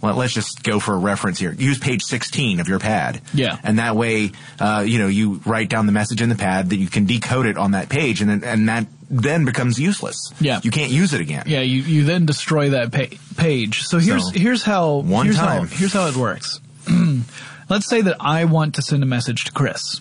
well, 0.00 0.14
let's 0.14 0.32
just 0.32 0.62
go 0.62 0.78
for 0.80 0.94
a 0.94 0.98
reference 0.98 1.38
here. 1.38 1.52
Use 1.52 1.78
page 1.78 2.02
16 2.02 2.60
of 2.60 2.68
your 2.68 2.78
pad. 2.78 3.20
Yeah. 3.34 3.58
And 3.64 3.78
that 3.78 3.96
way, 3.96 4.32
uh, 4.60 4.84
you 4.86 4.98
know, 4.98 5.08
you 5.08 5.40
write 5.44 5.68
down 5.68 5.86
the 5.86 5.92
message 5.92 6.22
in 6.22 6.28
the 6.28 6.34
pad 6.36 6.70
that 6.70 6.76
you 6.76 6.86
can 6.88 7.04
decode 7.06 7.46
it 7.46 7.56
on 7.58 7.72
that 7.72 7.88
page 7.88 8.20
and 8.20 8.30
then, 8.30 8.44
and 8.44 8.68
that 8.68 8.86
then 9.10 9.44
becomes 9.44 9.78
useless. 9.80 10.32
Yeah. 10.40 10.60
You 10.62 10.70
can't 10.70 10.92
use 10.92 11.14
it 11.14 11.20
again. 11.20 11.44
Yeah, 11.46 11.60
you, 11.62 11.80
you 11.82 12.04
then 12.04 12.26
destroy 12.26 12.70
that 12.70 12.92
pa- 12.92 13.16
page. 13.36 13.82
So 13.82 13.98
here's 13.98 14.32
So, 14.32 14.38
here's 14.38 14.62
how 14.62 14.96
one 14.98 15.26
here's 15.26 15.36
time. 15.36 15.66
how 15.66 15.76
here's 15.76 15.92
how 15.94 16.06
it 16.08 16.16
works. 16.16 16.60
Let's 17.68 17.86
say 17.88 18.00
that 18.02 18.16
I 18.20 18.44
want 18.46 18.76
to 18.76 18.82
send 18.82 19.02
a 19.02 19.06
message 19.06 19.44
to 19.44 19.52
Chris, 19.52 20.00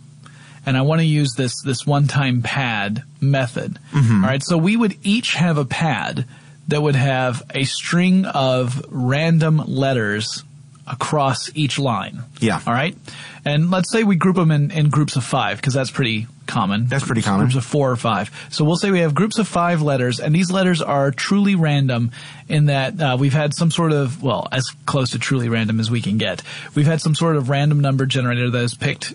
and 0.66 0.77
I 0.77 0.82
want 0.84 1.00
to 1.01 1.06
use 1.06 1.34
this 1.36 1.62
this 1.63 1.86
one 1.86 2.08
time 2.08 2.42
pad 2.42 3.04
method. 3.20 3.80
Mm-hmm. 3.92 4.24
All 4.24 4.30
right, 4.30 4.44
so 4.44 4.58
we 4.58 4.77
would 4.77 4.98
each 5.04 5.34
have 5.36 5.58
a 5.58 5.66
pad 5.66 6.25
that 6.67 6.81
would 6.81 6.95
have 6.95 7.43
a 7.53 7.63
string 7.63 8.25
of 8.25 8.86
random 8.89 9.57
letters 9.57 10.43
across 10.86 11.50
each 11.55 11.77
line. 11.77 12.21
Yeah. 12.39 12.62
All 12.65 12.74
right, 12.74 12.97
and 13.45 13.69
let's 13.69 13.91
say 13.91 14.03
we 14.03 14.15
group 14.15 14.36
them 14.36 14.51
in, 14.51 14.71
in 14.71 14.89
groups 14.89 15.15
of 15.15 15.24
five 15.24 15.57
because 15.57 15.74
that's 15.74 15.91
pretty 15.91 16.27
common. 16.47 16.88
That's 16.88 17.05
pretty 17.05 17.21
common. 17.21 17.41
Groups 17.47 17.55
of 17.57 17.65
four 17.65 17.91
or 17.91 17.95
five. 17.95 18.31
So 18.50 18.63
we'll 18.65 18.77
say 18.77 18.89
we 18.89 19.00
have 19.00 19.13
groups 19.13 19.38
of 19.38 19.47
five 19.47 19.81
letters, 19.81 20.19
and 20.19 20.33
these 20.33 20.50
letters 20.50 20.81
are 20.81 21.12
truly 21.12 21.55
random 21.55 22.12
in 22.47 22.65
that 22.67 23.00
uh, 23.01 23.17
we've 23.19 23.33
had 23.33 23.53
some 23.53 23.69
sort 23.69 23.91
of, 23.91 24.24
well, 24.24 24.47
as 24.51 24.69
close 24.86 25.12
to 25.12 25.19
truly 25.19 25.50
random 25.50 25.79
as 25.79 25.91
we 25.91 26.01
can 26.01 26.17
get. 26.17 26.41
We've 26.74 26.88
had 26.88 27.01
some 27.01 27.15
sort 27.15 27.36
of 27.36 27.50
random 27.50 27.81
number 27.81 28.05
generator 28.05 28.50
that 28.50 28.59
has 28.59 28.74
picked 28.74 29.13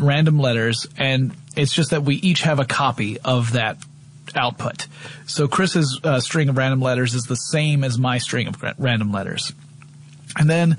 random 0.00 0.38
letters, 0.38 0.86
and 0.98 1.32
it's 1.56 1.72
just 1.72 1.90
that 1.90 2.02
we 2.02 2.16
each 2.16 2.42
have 2.42 2.58
a 2.58 2.64
copy 2.64 3.18
of 3.20 3.52
that 3.52 3.78
output. 4.34 4.86
So 5.26 5.48
Chris's 5.48 6.00
uh, 6.04 6.20
string 6.20 6.48
of 6.48 6.56
random 6.56 6.80
letters 6.80 7.14
is 7.14 7.24
the 7.24 7.36
same 7.36 7.84
as 7.84 7.98
my 7.98 8.18
string 8.18 8.48
of 8.48 8.62
random 8.78 9.12
letters. 9.12 9.52
And 10.36 10.48
then 10.48 10.76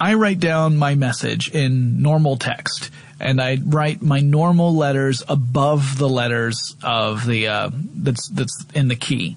I 0.00 0.14
write 0.14 0.40
down 0.40 0.76
my 0.76 0.94
message 0.94 1.50
in 1.50 2.02
normal 2.02 2.36
text 2.36 2.90
and 3.22 3.40
I 3.40 3.58
write 3.64 4.02
my 4.02 4.20
normal 4.20 4.74
letters 4.74 5.22
above 5.28 5.96
the 5.96 6.08
letters 6.08 6.76
of 6.82 7.24
the 7.24 7.48
uh, 7.48 7.70
that's 7.72 8.28
that's 8.28 8.66
in 8.74 8.88
the 8.88 8.96
key. 8.96 9.36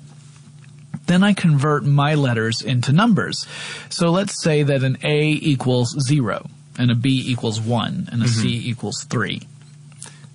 Then 1.06 1.24
I 1.24 1.34
convert 1.34 1.86
my 1.86 2.16
letters 2.16 2.64
into 2.64 2.92
numbers. 2.92 3.46
So 3.90 4.10
let's 4.10 4.42
say 4.42 4.64
that 4.64 4.82
an 4.82 4.98
A 5.04 5.30
equals 5.30 5.96
zero 6.02 6.50
and 6.80 6.90
a 6.90 6.96
B 6.96 7.24
equals 7.28 7.62
one 7.62 8.10
and 8.12 8.24
a 8.24 8.28
C 8.28 8.70
equals 8.70 9.06
three. 9.08 9.44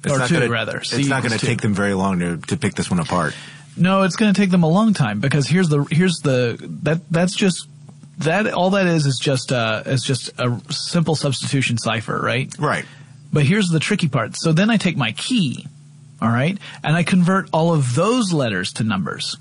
It's 0.05 0.13
or 0.13 0.19
not 0.19 0.29
two 0.29 0.35
gonna, 0.35 0.49
rather. 0.49 0.79
It's 0.79 1.07
not 1.07 1.23
going 1.23 1.39
to 1.39 1.45
take 1.45 1.61
them 1.61 1.75
very 1.75 1.95
long 1.95 2.21
to, 2.21 2.37
to 2.39 2.57
pick 2.57 2.75
this 2.75 2.91
one 2.91 3.01
apart. 3.01 3.35
No, 3.77 4.03
it's 4.03 4.17
going 4.17 4.33
to 4.33 4.41
take 4.41 4.51
them 4.51 4.63
a 4.63 4.69
long 4.69 4.95
time 4.95 5.21
because 5.21 5.47
here's 5.47 5.69
the 5.69 5.85
here's 5.91 6.19
the 6.19 6.59
that 6.83 7.09
that's 7.11 7.35
just 7.35 7.69
that 8.19 8.53
all 8.53 8.71
that 8.71 8.87
is 8.87 9.07
is 9.07 9.19
just 9.19 9.53
uh 9.53 9.83
is 9.87 10.03
just 10.03 10.31
a 10.39 10.61
simple 10.71 11.15
substitution 11.15 11.79
cipher, 11.79 12.21
right? 12.21 12.53
Right. 12.59 12.85
But 13.33 13.45
here's 13.45 13.69
the 13.69 13.81
tricky 13.81 14.09
part. 14.09 14.37
So 14.37 14.53
then 14.53 14.71
I 14.71 14.77
take 14.77 14.97
my 14.97 15.13
key, 15.13 15.67
all 16.21 16.29
right, 16.29 16.59
and 16.83 16.97
I 16.97 17.05
convert 17.05 17.49
all 17.53 17.73
of 17.73 17.95
those 17.95 18.33
letters 18.33 18.73
to 18.75 18.85
numbers. 18.85 19.37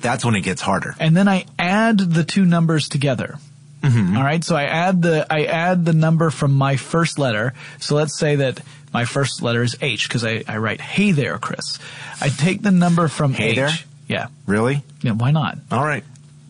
That's 0.00 0.24
when 0.24 0.34
it 0.34 0.42
gets 0.42 0.60
harder. 0.60 0.94
And 1.00 1.16
then 1.16 1.28
I 1.28 1.46
add 1.58 1.98
the 1.98 2.24
two 2.24 2.44
numbers 2.44 2.88
together. 2.88 3.38
Mm-hmm. 3.84 4.16
All 4.16 4.22
right, 4.24 4.42
so 4.42 4.56
I 4.56 4.64
add 4.64 5.02
the 5.02 5.26
I 5.30 5.44
add 5.44 5.84
the 5.84 5.92
number 5.92 6.30
from 6.30 6.54
my 6.54 6.76
first 6.76 7.18
letter. 7.18 7.52
So 7.80 7.94
let's 7.96 8.18
say 8.18 8.36
that 8.36 8.60
my 8.92 9.04
first 9.04 9.42
letter 9.42 9.62
is 9.62 9.76
H 9.80 10.08
because 10.08 10.24
I, 10.24 10.42
I 10.48 10.56
write 10.58 10.80
Hey 10.80 11.12
there, 11.12 11.38
Chris. 11.38 11.78
I 12.20 12.28
take 12.28 12.62
the 12.62 12.70
number 12.70 13.08
from 13.08 13.32
Hey 13.34 13.50
H. 13.50 13.56
there? 13.56 13.70
Yeah. 14.08 14.26
Really? 14.46 14.82
Yeah, 15.02 15.12
why 15.12 15.30
not? 15.32 15.58
All 15.70 15.84
right. 15.84 16.04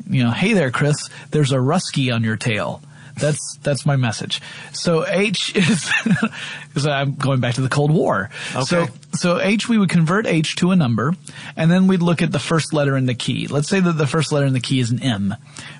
you 0.08 0.22
know, 0.22 0.30
hey 0.30 0.52
there, 0.52 0.70
Chris, 0.70 1.08
there's 1.30 1.52
a 1.52 1.56
rusky 1.56 2.14
on 2.14 2.22
your 2.22 2.36
tail. 2.36 2.80
That's 3.16 3.58
that's 3.62 3.86
my 3.86 3.96
message. 3.96 4.40
So 4.72 5.06
H 5.06 5.54
is 5.54 5.90
because 6.68 6.86
I'm 6.86 7.14
going 7.14 7.40
back 7.40 7.54
to 7.54 7.60
the 7.60 7.68
Cold 7.68 7.90
War. 7.92 8.30
So 8.66 8.82
Okay. 8.82 8.92
so 9.12 9.40
H 9.40 9.68
we 9.68 9.78
would 9.78 9.88
convert 9.88 10.26
H 10.26 10.56
to 10.56 10.72
a 10.72 10.76
number, 10.76 11.14
and 11.56 11.70
then 11.70 11.86
we'd 11.86 12.02
look 12.02 12.22
at 12.22 12.32
the 12.32 12.38
first 12.40 12.72
letter 12.72 12.96
in 12.96 13.06
the 13.06 13.14
key. 13.14 13.46
Let's 13.46 13.68
say 13.68 13.78
that 13.80 13.92
the 13.92 14.06
first 14.06 14.32
letter 14.32 14.46
in 14.46 14.52
the 14.52 14.60
key 14.60 14.80
is 14.80 14.90
an 14.90 15.00
M. 15.02 15.34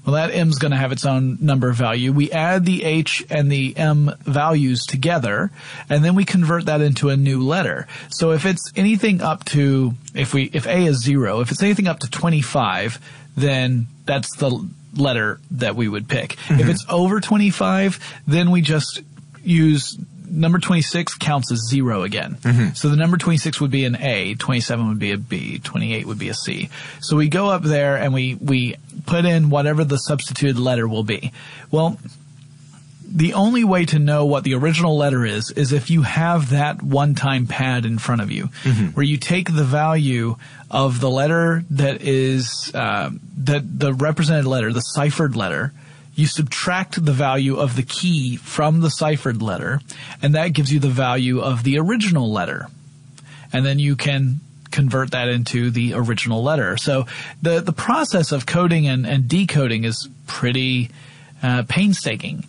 Well, 0.07 0.15
that 0.15 0.33
M 0.33 0.49
is 0.49 0.59
going 0.59 0.71
to 0.73 0.77
have 0.77 0.93
its 0.93 1.05
own 1.05 1.39
number 1.41 1.73
value. 1.73 2.13
We 2.13 2.31
add 2.31 2.65
the 2.65 2.85
H 2.85 3.25
and 3.31 3.51
the 3.51 3.77
M 3.77 4.13
values 4.21 4.85
together, 4.87 5.51
and 5.91 6.05
then 6.05 6.15
we 6.15 6.25
convert 6.25 6.67
that 6.67 6.81
into 6.81 7.09
a 7.09 7.17
new 7.17 7.43
letter. 7.43 7.89
So 8.11 8.31
if 8.31 8.47
it's 8.47 8.73
anything 8.77 9.21
up 9.23 9.45
to 9.47 9.95
if 10.15 10.33
we 10.35 10.45
if 10.53 10.67
A 10.67 10.87
is 10.87 11.03
zero, 11.03 11.41
if 11.41 11.51
it's 11.51 11.63
anything 11.63 11.89
up 11.89 11.99
to 12.01 12.11
twenty 12.11 12.43
five, 12.43 13.01
then 13.37 13.89
that's 14.07 14.37
the 14.37 14.69
letter 14.97 15.41
that 15.53 15.77
we 15.77 15.89
would 15.89 16.09
pick. 16.09 16.33
If 16.33 16.39
mm-hmm. 16.39 16.71
it's 16.71 16.85
over 16.89 17.21
25, 17.21 17.99
then 18.27 18.51
we 18.51 18.61
just 18.61 19.03
use 19.43 19.99
number 20.35 20.59
26 20.59 21.15
counts 21.15 21.53
as 21.53 21.61
zero 21.69 22.03
again. 22.03 22.37
Mm-hmm. 22.41 22.75
So 22.75 22.89
the 22.89 22.97
number 22.97 23.17
26 23.17 23.61
would 23.61 23.71
be 23.71 23.85
an 23.85 23.97
A, 23.97 24.35
27 24.35 24.89
would 24.89 24.99
be 24.99 25.13
a 25.13 25.19
B, 25.19 25.59
28 25.59 26.07
would 26.07 26.19
be 26.19 26.29
a 26.29 26.35
C. 26.35 26.71
So 27.01 27.17
we 27.17 27.29
go 27.29 27.49
up 27.49 27.63
there 27.63 27.97
and 27.97 28.13
we, 28.13 28.35
we 28.35 28.77
put 29.07 29.25
in 29.25 29.51
whatever 29.51 29.85
the 29.85 29.99
substituted 29.99 30.59
letter 30.59 30.89
will 30.89 31.05
be. 31.05 31.33
Well, 31.71 31.99
the 33.15 33.35
only 33.35 33.65
way 33.65 33.85
to 33.87 33.99
know 33.99 34.27
what 34.27 34.45
the 34.45 34.55
original 34.55 34.97
letter 34.97 35.25
is 35.25 35.51
is 35.53 35.73
if 35.73 35.89
you 35.89 36.03
have 36.03 36.51
that 36.51 36.83
one-time 36.83 37.47
pad 37.47 37.87
in 37.87 37.99
front 37.99 38.21
of 38.21 38.31
you, 38.31 38.47
where 38.95 39.05
you 39.05 39.17
take 39.17 39.55
the 39.55 39.65
value 39.65 40.37
of 40.71 41.01
the 41.01 41.09
letter 41.09 41.65
that 41.71 42.03
is 42.03 42.71
uh, 42.75 43.11
that 43.39 43.63
the 43.79 43.95
represented 43.95 44.47
letter, 44.47 44.73
the 44.73 44.81
ciphered 44.81 45.37
letter. 45.37 45.73
You 46.17 46.29
subtract 46.29 47.05
the 47.05 47.13
value 47.13 47.57
of 47.57 47.75
the 47.75 47.83
key 47.83 48.37
from 48.37 48.81
the 48.81 48.91
ciphered 48.91 49.43
letter, 49.43 49.81
and 50.23 50.35
that 50.37 50.53
gives 50.53 50.73
you 50.73 50.79
the 50.79 50.89
value 50.89 51.41
of 51.41 51.65
the 51.65 51.79
original 51.79 52.31
letter 52.31 52.69
and 53.55 53.65
then 53.65 53.79
you 53.79 53.95
can 53.97 54.41
convert 54.73 55.13
that 55.13 55.29
into 55.29 55.71
the 55.71 55.95
original 55.95 56.43
letter. 56.43 56.77
So 56.77 57.07
the 57.41 57.61
the 57.61 57.73
process 57.73 58.33
of 58.33 58.45
coding 58.45 58.89
and, 58.89 59.07
and 59.07 59.29
decoding 59.29 59.85
is 59.85 60.09
pretty 60.27 60.91
uh, 61.45 61.63
painstaking. 61.69 62.45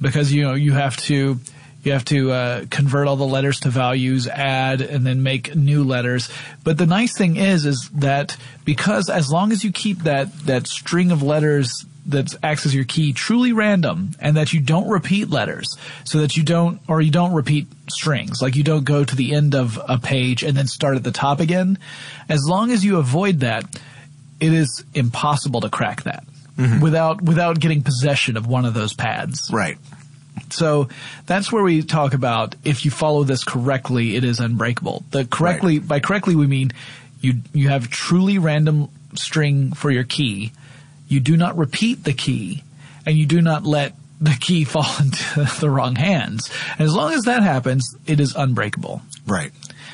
Because 0.00 0.32
you 0.32 0.42
know 0.42 0.54
you 0.54 0.72
have 0.72 0.96
to 1.08 1.38
you 1.84 1.92
have 1.92 2.04
to 2.06 2.32
uh, 2.32 2.64
convert 2.68 3.06
all 3.06 3.16
the 3.16 3.26
letters 3.26 3.60
to 3.60 3.70
values, 3.70 4.26
add, 4.26 4.80
and 4.80 5.06
then 5.06 5.22
make 5.22 5.54
new 5.54 5.84
letters. 5.84 6.28
But 6.64 6.76
the 6.76 6.84
nice 6.84 7.16
thing 7.16 7.36
is, 7.36 7.64
is 7.64 7.88
that 7.94 8.36
because 8.64 9.08
as 9.08 9.30
long 9.30 9.52
as 9.52 9.64
you 9.64 9.72
keep 9.72 10.00
that 10.00 10.36
that 10.46 10.66
string 10.66 11.12
of 11.12 11.22
letters 11.22 11.86
that 12.06 12.34
acts 12.42 12.66
as 12.66 12.74
your 12.74 12.84
key 12.84 13.12
truly 13.12 13.52
random 13.52 14.10
and 14.18 14.36
that 14.36 14.52
you 14.52 14.58
don't 14.58 14.88
repeat 14.88 15.30
letters 15.30 15.76
so 16.04 16.18
that 16.18 16.36
you 16.36 16.42
don't 16.42 16.80
or 16.88 17.00
you 17.00 17.10
don't 17.10 17.34
repeat 17.34 17.66
strings 17.90 18.40
like 18.40 18.56
you 18.56 18.64
don't 18.64 18.84
go 18.84 19.04
to 19.04 19.14
the 19.14 19.34
end 19.34 19.54
of 19.54 19.78
a 19.86 19.98
page 19.98 20.42
and 20.42 20.56
then 20.56 20.66
start 20.66 20.96
at 20.96 21.04
the 21.04 21.12
top 21.12 21.40
again 21.40 21.78
as 22.28 22.40
long 22.48 22.72
as 22.72 22.82
you 22.82 22.96
avoid 22.96 23.40
that 23.40 23.64
it 24.40 24.52
is 24.52 24.82
impossible 24.94 25.60
to 25.60 25.68
crack 25.68 26.02
that 26.04 26.24
without 26.80 27.22
without 27.22 27.58
getting 27.58 27.82
possession 27.82 28.36
of 28.36 28.46
one 28.46 28.64
of 28.64 28.74
those 28.74 28.92
pads 28.92 29.48
Right. 29.52 29.78
so 30.50 30.88
that's 31.26 31.50
where 31.52 31.62
we 31.62 31.82
talk 31.82 32.12
about 32.14 32.54
if 32.64 32.84
you 32.84 32.90
follow 32.90 33.24
this 33.24 33.44
correctly, 33.44 34.16
it 34.16 34.24
is 34.24 34.40
unbreakable. 34.40 35.04
The 35.10 35.24
correctly 35.24 35.78
by 35.78 36.00
correctly 36.00 36.34
we 36.36 36.46
mean 36.46 36.72
you 37.20 37.34
you 37.52 37.68
have 37.68 37.88
truly 37.90 38.38
random 38.38 38.88
string 39.14 39.72
for 39.72 39.90
your 39.90 40.04
key. 40.04 40.52
You 41.08 41.20
do 41.20 41.36
not 41.36 41.56
repeat 41.58 42.04
the 42.04 42.12
key, 42.12 42.62
and 43.04 43.16
you 43.18 43.26
do 43.26 43.40
not 43.42 43.64
let 43.64 43.94
the 44.20 44.36
key 44.40 44.64
fall 44.74 44.86
into 45.00 45.44
the 45.60 45.68
wrong 45.70 45.96
hands. 45.96 46.50
And 46.78 46.82
as 46.82 46.94
long 46.94 47.12
as 47.12 47.24
that 47.24 47.42
happens, 47.42 47.96
it 48.06 48.20
is 48.20 48.34
unbreakable. 48.36 49.02
Right. 49.26 49.50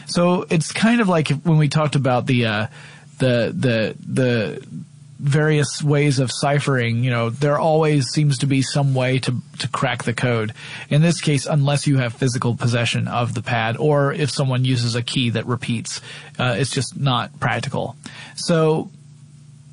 So 0.06 0.46
it's 0.50 0.73
kind 0.73 1.00
of 1.00 1.08
like 1.08 1.28
when 1.28 1.58
we 1.58 1.68
talked 1.68 1.96
about 1.96 2.26
the 2.26 2.46
uh, 2.46 2.66
the 3.18 3.52
the 3.56 3.96
the 4.06 4.66
various 5.18 5.82
ways 5.82 6.18
of 6.18 6.30
ciphering. 6.30 7.02
You 7.02 7.11
know, 7.11 7.30
there 7.30 7.58
always 7.58 8.08
seems 8.08 8.38
to 8.38 8.46
be 8.46 8.62
some 8.62 8.94
way 8.94 9.18
to 9.20 9.37
to 9.58 9.68
crack 9.68 10.04
the 10.04 10.12
code. 10.12 10.52
In 10.90 11.02
this 11.02 11.20
case, 11.20 11.46
unless 11.46 11.87
you 11.87 11.99
have 11.99 12.14
physical 12.14 12.56
possession 12.56 13.08
of 13.08 13.35
the 13.35 13.42
pad, 13.42 13.76
or 13.76 14.12
if 14.12 14.30
someone 14.30 14.64
uses 14.64 14.94
a 14.94 15.02
key 15.02 15.30
that 15.30 15.46
repeats, 15.46 16.00
uh, 16.38 16.56
it's 16.58 16.70
just 16.70 16.99
not 16.99 17.38
practical. 17.40 17.96
So 18.37 18.90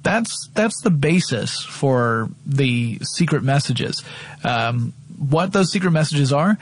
that's 0.04 0.50
that's 0.54 0.82
the 0.82 0.92
basis 0.92 1.64
for 1.64 2.30
the 2.46 3.00
secret 3.04 3.44
messages. 3.44 4.04
Um, 4.44 4.94
what 5.18 5.54
those 5.54 5.72
secret 5.72 5.92
messages 5.92 6.34
are, 6.34 6.58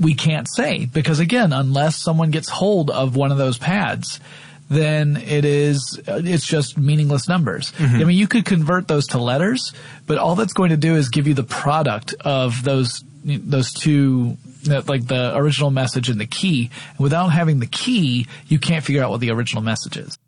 we 0.00 0.14
can't 0.14 0.48
say 0.48 0.86
because 0.86 1.20
again, 1.20 1.52
unless 1.52 1.96
someone 1.96 2.30
gets 2.30 2.48
hold 2.48 2.90
of 2.90 3.16
one 3.16 3.32
of 3.32 3.38
those 3.38 3.58
pads, 3.58 4.20
then 4.68 5.16
it 5.16 5.44
is 5.44 6.00
it's 6.06 6.46
just 6.46 6.76
meaningless 6.76 7.28
numbers. 7.28 7.72
Mm-hmm. 7.72 7.96
I 7.96 8.04
mean, 8.04 8.16
you 8.18 8.26
could 8.26 8.44
convert 8.44 8.88
those 8.88 9.08
to 9.08 9.18
letters, 9.18 9.72
but 10.06 10.18
all 10.18 10.34
that's 10.34 10.52
going 10.52 10.70
to 10.70 10.76
do 10.76 10.96
is 10.96 11.08
give 11.08 11.26
you 11.26 11.34
the 11.34 11.44
product 11.44 12.14
of 12.20 12.62
those 12.64 13.04
those 13.24 13.72
two 13.72 14.36
like 14.66 15.06
the 15.06 15.36
original 15.36 15.70
message 15.70 16.08
and 16.08 16.20
the 16.20 16.26
key. 16.26 16.70
Without 16.98 17.28
having 17.28 17.60
the 17.60 17.66
key, 17.66 18.26
you 18.46 18.58
can't 18.58 18.84
figure 18.84 19.02
out 19.02 19.10
what 19.10 19.20
the 19.20 19.30
original 19.30 19.62
message 19.62 19.96
is. 19.96 20.18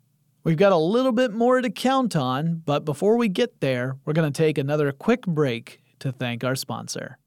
We've 0.43 0.57
got 0.57 0.71
a 0.71 0.77
little 0.77 1.11
bit 1.11 1.33
more 1.33 1.61
to 1.61 1.69
count 1.69 2.15
on, 2.15 2.61
but 2.65 2.85
before 2.85 3.17
we 3.17 3.27
get 3.27 3.59
there, 3.59 3.97
we're 4.05 4.13
going 4.13 4.31
to 4.31 4.37
take 4.37 4.57
another 4.57 4.91
quick 4.91 5.25
break 5.25 5.81
to 5.99 6.11
thank 6.13 6.43
our 6.43 6.55
sponsor. 6.55 7.17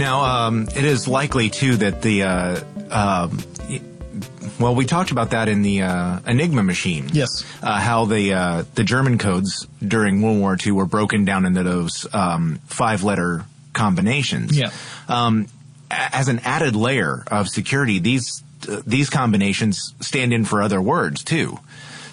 Now, 0.00 0.46
um, 0.46 0.66
it 0.74 0.84
is 0.84 1.06
likely 1.06 1.50
too 1.50 1.76
that 1.76 2.00
the 2.00 2.22
uh, 2.22 2.60
um, 2.90 3.38
well, 4.58 4.74
we 4.74 4.86
talked 4.86 5.10
about 5.10 5.30
that 5.30 5.48
in 5.48 5.60
the 5.60 5.82
uh, 5.82 6.20
Enigma 6.26 6.62
machine. 6.62 7.10
Yes. 7.12 7.44
uh, 7.62 7.78
how 7.78 8.06
the 8.06 8.32
uh, 8.32 8.64
the 8.74 8.82
German 8.82 9.18
codes 9.18 9.66
during 9.86 10.22
World 10.22 10.38
War 10.38 10.56
II 10.64 10.72
were 10.72 10.86
broken 10.86 11.26
down 11.26 11.44
into 11.44 11.62
those 11.62 12.06
um, 12.14 12.60
five 12.66 13.02
letter 13.02 13.44
combinations. 13.74 14.58
Yeah. 14.58 14.70
Um, 15.06 15.48
as 15.90 16.28
an 16.28 16.40
added 16.44 16.76
layer 16.76 17.22
of 17.26 17.48
security, 17.48 17.98
these 17.98 18.42
these 18.86 19.10
combinations 19.10 19.94
stand 20.00 20.32
in 20.32 20.46
for 20.46 20.62
other 20.62 20.80
words 20.80 21.22
too. 21.22 21.58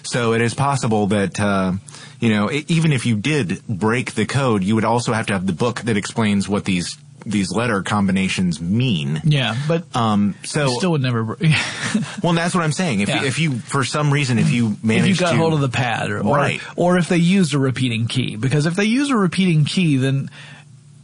So 0.02 0.34
it 0.34 0.42
is 0.42 0.52
possible 0.52 1.06
that 1.06 1.40
uh, 1.40 1.72
you 2.20 2.28
know 2.28 2.50
even 2.50 2.92
if 2.92 3.06
you 3.06 3.16
did 3.16 3.66
break 3.66 4.12
the 4.12 4.26
code, 4.26 4.62
you 4.62 4.74
would 4.74 4.84
also 4.84 5.14
have 5.14 5.26
to 5.28 5.32
have 5.32 5.46
the 5.46 5.54
book 5.54 5.80
that 5.82 5.96
explains 5.96 6.50
what 6.50 6.66
these 6.66 6.98
these 7.30 7.50
letter 7.52 7.82
combinations 7.82 8.60
mean. 8.60 9.20
Yeah, 9.24 9.56
but 9.68 9.84
Um, 9.96 10.34
so 10.44 10.68
still 10.78 10.92
would 10.92 11.02
never. 11.02 11.24
well, 12.22 12.32
that's 12.32 12.54
what 12.54 12.64
I'm 12.64 12.72
saying. 12.72 13.00
If 13.00 13.08
Yeah. 13.08 13.20
you, 13.22 13.26
if 13.26 13.38
you 13.38 13.58
for 13.58 13.84
some 13.84 14.12
reason 14.12 14.38
if 14.38 14.50
you 14.50 14.72
if 14.72 14.84
manage 14.84 15.08
you 15.08 15.16
got 15.16 15.32
to 15.32 15.36
hold 15.36 15.52
of 15.54 15.60
the 15.60 15.68
pad, 15.68 16.10
or, 16.10 16.18
or 16.20 16.36
Right. 16.36 16.60
or 16.76 16.98
if 16.98 17.08
they 17.08 17.16
used 17.18 17.54
a 17.54 17.58
repeating 17.58 18.06
key, 18.06 18.36
because 18.36 18.66
if 18.66 18.74
they 18.74 18.84
use 18.84 19.10
a 19.10 19.16
repeating 19.16 19.64
key, 19.64 19.96
then 19.96 20.30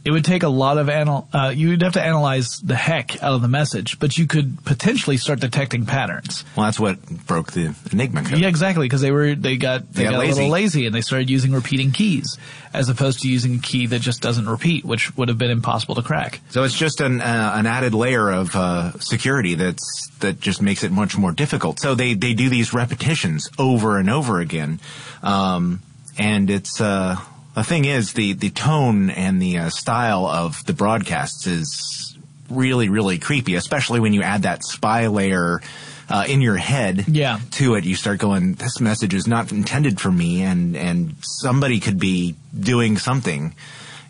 it 0.05 0.11
would 0.11 0.23
take 0.23 0.43
a 0.43 0.47
lot 0.47 0.77
of 0.77 0.87
anal. 0.87 1.27
Uh, 1.33 1.51
you 1.53 1.69
would 1.69 1.81
have 1.81 1.93
to 1.93 2.01
analyze 2.01 2.59
the 2.59 2.75
heck 2.75 3.21
out 3.23 3.33
of 3.33 3.41
the 3.41 3.47
message, 3.47 3.99
but 3.99 4.15
you 4.17 4.27
could 4.27 4.63
potentially 4.63 5.17
start 5.17 5.39
detecting 5.39 5.87
patterns. 5.87 6.45
Well, 6.55 6.65
that's 6.67 6.79
what 6.79 7.01
broke 7.25 7.53
the 7.53 7.73
Enigma 7.91 8.23
code. 8.23 8.39
Yeah, 8.39 8.47
exactly, 8.47 8.85
because 8.85 9.01
they 9.01 9.09
were 9.11 9.33
they 9.33 9.57
got 9.57 9.91
they, 9.91 10.03
They 10.03 10.03
got 10.03 10.11
got, 10.11 10.25
a 10.25 10.27
little 10.27 10.49
lazy. 10.49 10.49
lazy 10.51 10.85
and 10.85 10.93
they 10.93 11.01
started 11.01 11.29
using 11.29 11.51
repeating 11.53 11.91
keys 11.91 12.37
as 12.71 12.87
opposed 12.89 13.21
to 13.21 13.29
using 13.29 13.55
a 13.55 13.59
key 13.59 13.87
that 13.87 13.99
just 14.01 14.21
doesn't 14.21 14.47
repeat, 14.47 14.85
which 14.85 15.15
would 15.17 15.29
have 15.29 15.37
been 15.39 15.49
impossible 15.49 15.95
to 15.95 16.03
crack. 16.03 16.39
So 16.49 16.63
it's 16.63 16.77
just 16.77 17.01
an 17.01 17.19
uh, 17.21 17.51
an 17.55 17.65
added 17.65 17.95
layer 17.95 18.29
of 18.29 18.55
uh, 18.55 18.99
security 18.99 19.55
that's 19.55 20.09
that 20.19 20.39
just 20.39 20.61
makes 20.61 20.83
it 20.83 20.91
much 20.91 21.17
more 21.17 21.31
difficult. 21.31 21.79
So 21.79 21.95
they 21.95 22.13
they 22.13 22.35
do 22.35 22.47
these 22.49 22.73
repetitions 22.75 23.49
over 23.57 23.97
and 23.97 24.09
over 24.11 24.39
again, 24.39 24.79
um, 25.23 25.81
and 26.17 26.49
it's 26.51 26.79
uh, 26.79 27.17
the 27.55 27.63
thing 27.63 27.85
is 27.85 28.13
the 28.13 28.33
the 28.33 28.49
tone 28.49 29.09
and 29.09 29.41
the 29.41 29.57
uh, 29.57 29.69
style 29.69 30.25
of 30.27 30.63
the 30.65 30.73
broadcasts 30.73 31.47
is 31.47 32.17
really 32.49 32.89
really 32.89 33.17
creepy, 33.17 33.55
especially 33.55 33.99
when 33.99 34.13
you 34.13 34.21
add 34.21 34.43
that 34.43 34.63
spy 34.63 35.07
layer. 35.07 35.61
Uh, 36.07 36.23
in 36.27 36.39
your 36.39 36.55
head, 36.55 37.03
Yeah. 37.07 37.39
to 37.53 37.73
it, 37.73 37.83
you 37.83 37.95
start 37.95 38.19
going. 38.19 38.53
This 38.53 38.79
message 38.79 39.15
is 39.15 39.25
not 39.25 39.51
intended 39.51 39.99
for 39.99 40.11
me, 40.11 40.43
and 40.43 40.77
and 40.77 41.15
somebody 41.21 41.79
could 41.79 41.99
be 41.99 42.35
doing 42.53 42.99
something. 42.99 43.55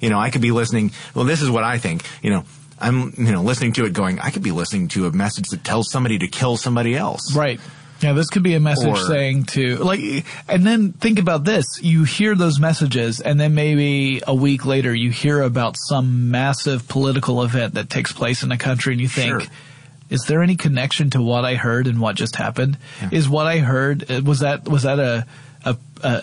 You 0.01 0.09
know, 0.09 0.19
I 0.19 0.29
could 0.29 0.41
be 0.41 0.51
listening. 0.51 0.91
Well, 1.13 1.23
this 1.23 1.41
is 1.41 1.49
what 1.49 1.63
I 1.63 1.77
think. 1.77 2.03
You 2.21 2.31
know, 2.31 2.43
I'm 2.81 3.13
you 3.17 3.31
know 3.31 3.41
listening 3.43 3.71
to 3.79 3.85
it, 3.85 3.93
going. 3.93 4.19
I 4.19 4.29
could 4.29 4.43
be 4.43 4.51
listening 4.51 4.89
to 4.89 5.07
a 5.07 5.11
message 5.13 5.47
that 5.51 5.63
tells 5.63 5.89
somebody 5.89 6.19
to 6.19 6.27
kill 6.27 6.57
somebody 6.57 6.97
else. 6.97 7.33
Right. 7.33 7.61
Yeah, 8.01 8.13
this 8.13 8.29
could 8.29 8.43
be 8.43 8.55
a 8.55 8.59
message 8.59 8.87
Or- 8.87 8.97
saying 8.97 9.45
to 9.45 9.77
like, 9.77 10.25
and 10.49 10.65
then 10.65 10.91
think 10.91 11.17
about 11.19 11.43
this: 11.45 11.65
you 11.81 12.03
hear 12.03 12.35
those 12.35 12.59
messages, 12.59 13.21
and 13.21 13.39
then 13.39 13.55
maybe 13.55 14.21
a 14.27 14.35
week 14.35 14.65
later, 14.65 14.93
you 14.93 15.11
hear 15.11 15.41
about 15.41 15.75
some 15.77 16.29
massive 16.29 16.87
political 16.87 17.41
event 17.43 17.75
that 17.75 17.89
takes 17.89 18.11
place 18.11 18.43
in 18.43 18.51
a 18.51 18.57
country, 18.57 18.93
and 18.93 19.01
you 19.01 19.07
think. 19.07 19.41
Sure. 19.41 19.51
Is 20.07 20.25
there 20.25 20.43
any 20.43 20.55
connection 20.55 21.09
to 21.09 21.21
what 21.21 21.45
I 21.45 21.55
heard 21.55 21.87
and 21.87 21.99
what 21.99 22.15
just 22.15 22.35
happened? 22.35 22.77
Is 23.11 23.27
what 23.27 23.47
I 23.47 23.57
heard 23.57 24.09
uh, 24.09 24.21
was 24.23 24.41
that 24.41 24.69
was 24.69 24.83
that 24.83 24.99
a, 24.99 25.25
a, 25.65 25.75
a, 26.03 26.21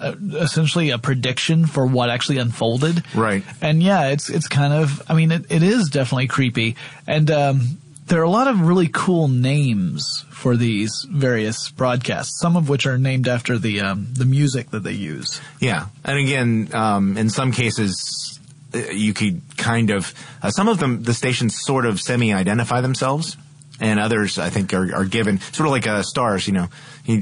a 0.00 0.16
essentially 0.36 0.90
a 0.90 0.98
prediction 0.98 1.66
for 1.66 1.84
what 1.84 2.10
actually 2.10 2.38
unfolded? 2.38 3.02
Right. 3.12 3.42
And 3.60 3.82
yeah, 3.82 4.10
it's 4.10 4.30
it's 4.30 4.46
kind 4.46 4.72
of 4.72 5.02
I 5.10 5.14
mean 5.14 5.32
it, 5.32 5.46
it 5.50 5.64
is 5.64 5.88
definitely 5.90 6.28
creepy. 6.28 6.76
And 7.04 7.28
um, 7.32 7.78
there 8.06 8.20
are 8.20 8.24
a 8.24 8.30
lot 8.30 8.48
of 8.48 8.60
really 8.60 8.88
cool 8.88 9.28
names 9.28 10.24
for 10.30 10.56
these 10.56 11.06
various 11.08 11.70
broadcasts, 11.70 12.40
some 12.40 12.56
of 12.56 12.68
which 12.68 12.86
are 12.86 12.98
named 12.98 13.28
after 13.28 13.58
the 13.58 13.80
um, 13.80 14.08
the 14.12 14.24
music 14.24 14.70
that 14.70 14.82
they 14.82 14.92
use. 14.92 15.40
Yeah, 15.60 15.86
and 16.04 16.18
again, 16.18 16.68
um, 16.72 17.16
in 17.16 17.30
some 17.30 17.52
cases, 17.52 18.40
uh, 18.74 18.78
you 18.78 19.14
could 19.14 19.40
kind 19.56 19.90
of 19.90 20.12
uh, 20.42 20.50
some 20.50 20.68
of 20.68 20.78
them 20.78 21.02
the 21.02 21.14
stations 21.14 21.60
sort 21.60 21.86
of 21.86 22.00
semi-identify 22.00 22.80
themselves, 22.80 23.36
and 23.80 24.00
others 24.00 24.38
I 24.38 24.50
think 24.50 24.74
are, 24.74 24.94
are 24.94 25.04
given 25.04 25.38
sort 25.40 25.66
of 25.66 25.72
like 25.72 25.86
uh, 25.86 26.02
stars, 26.02 26.46
you 26.46 26.52
know, 26.54 26.68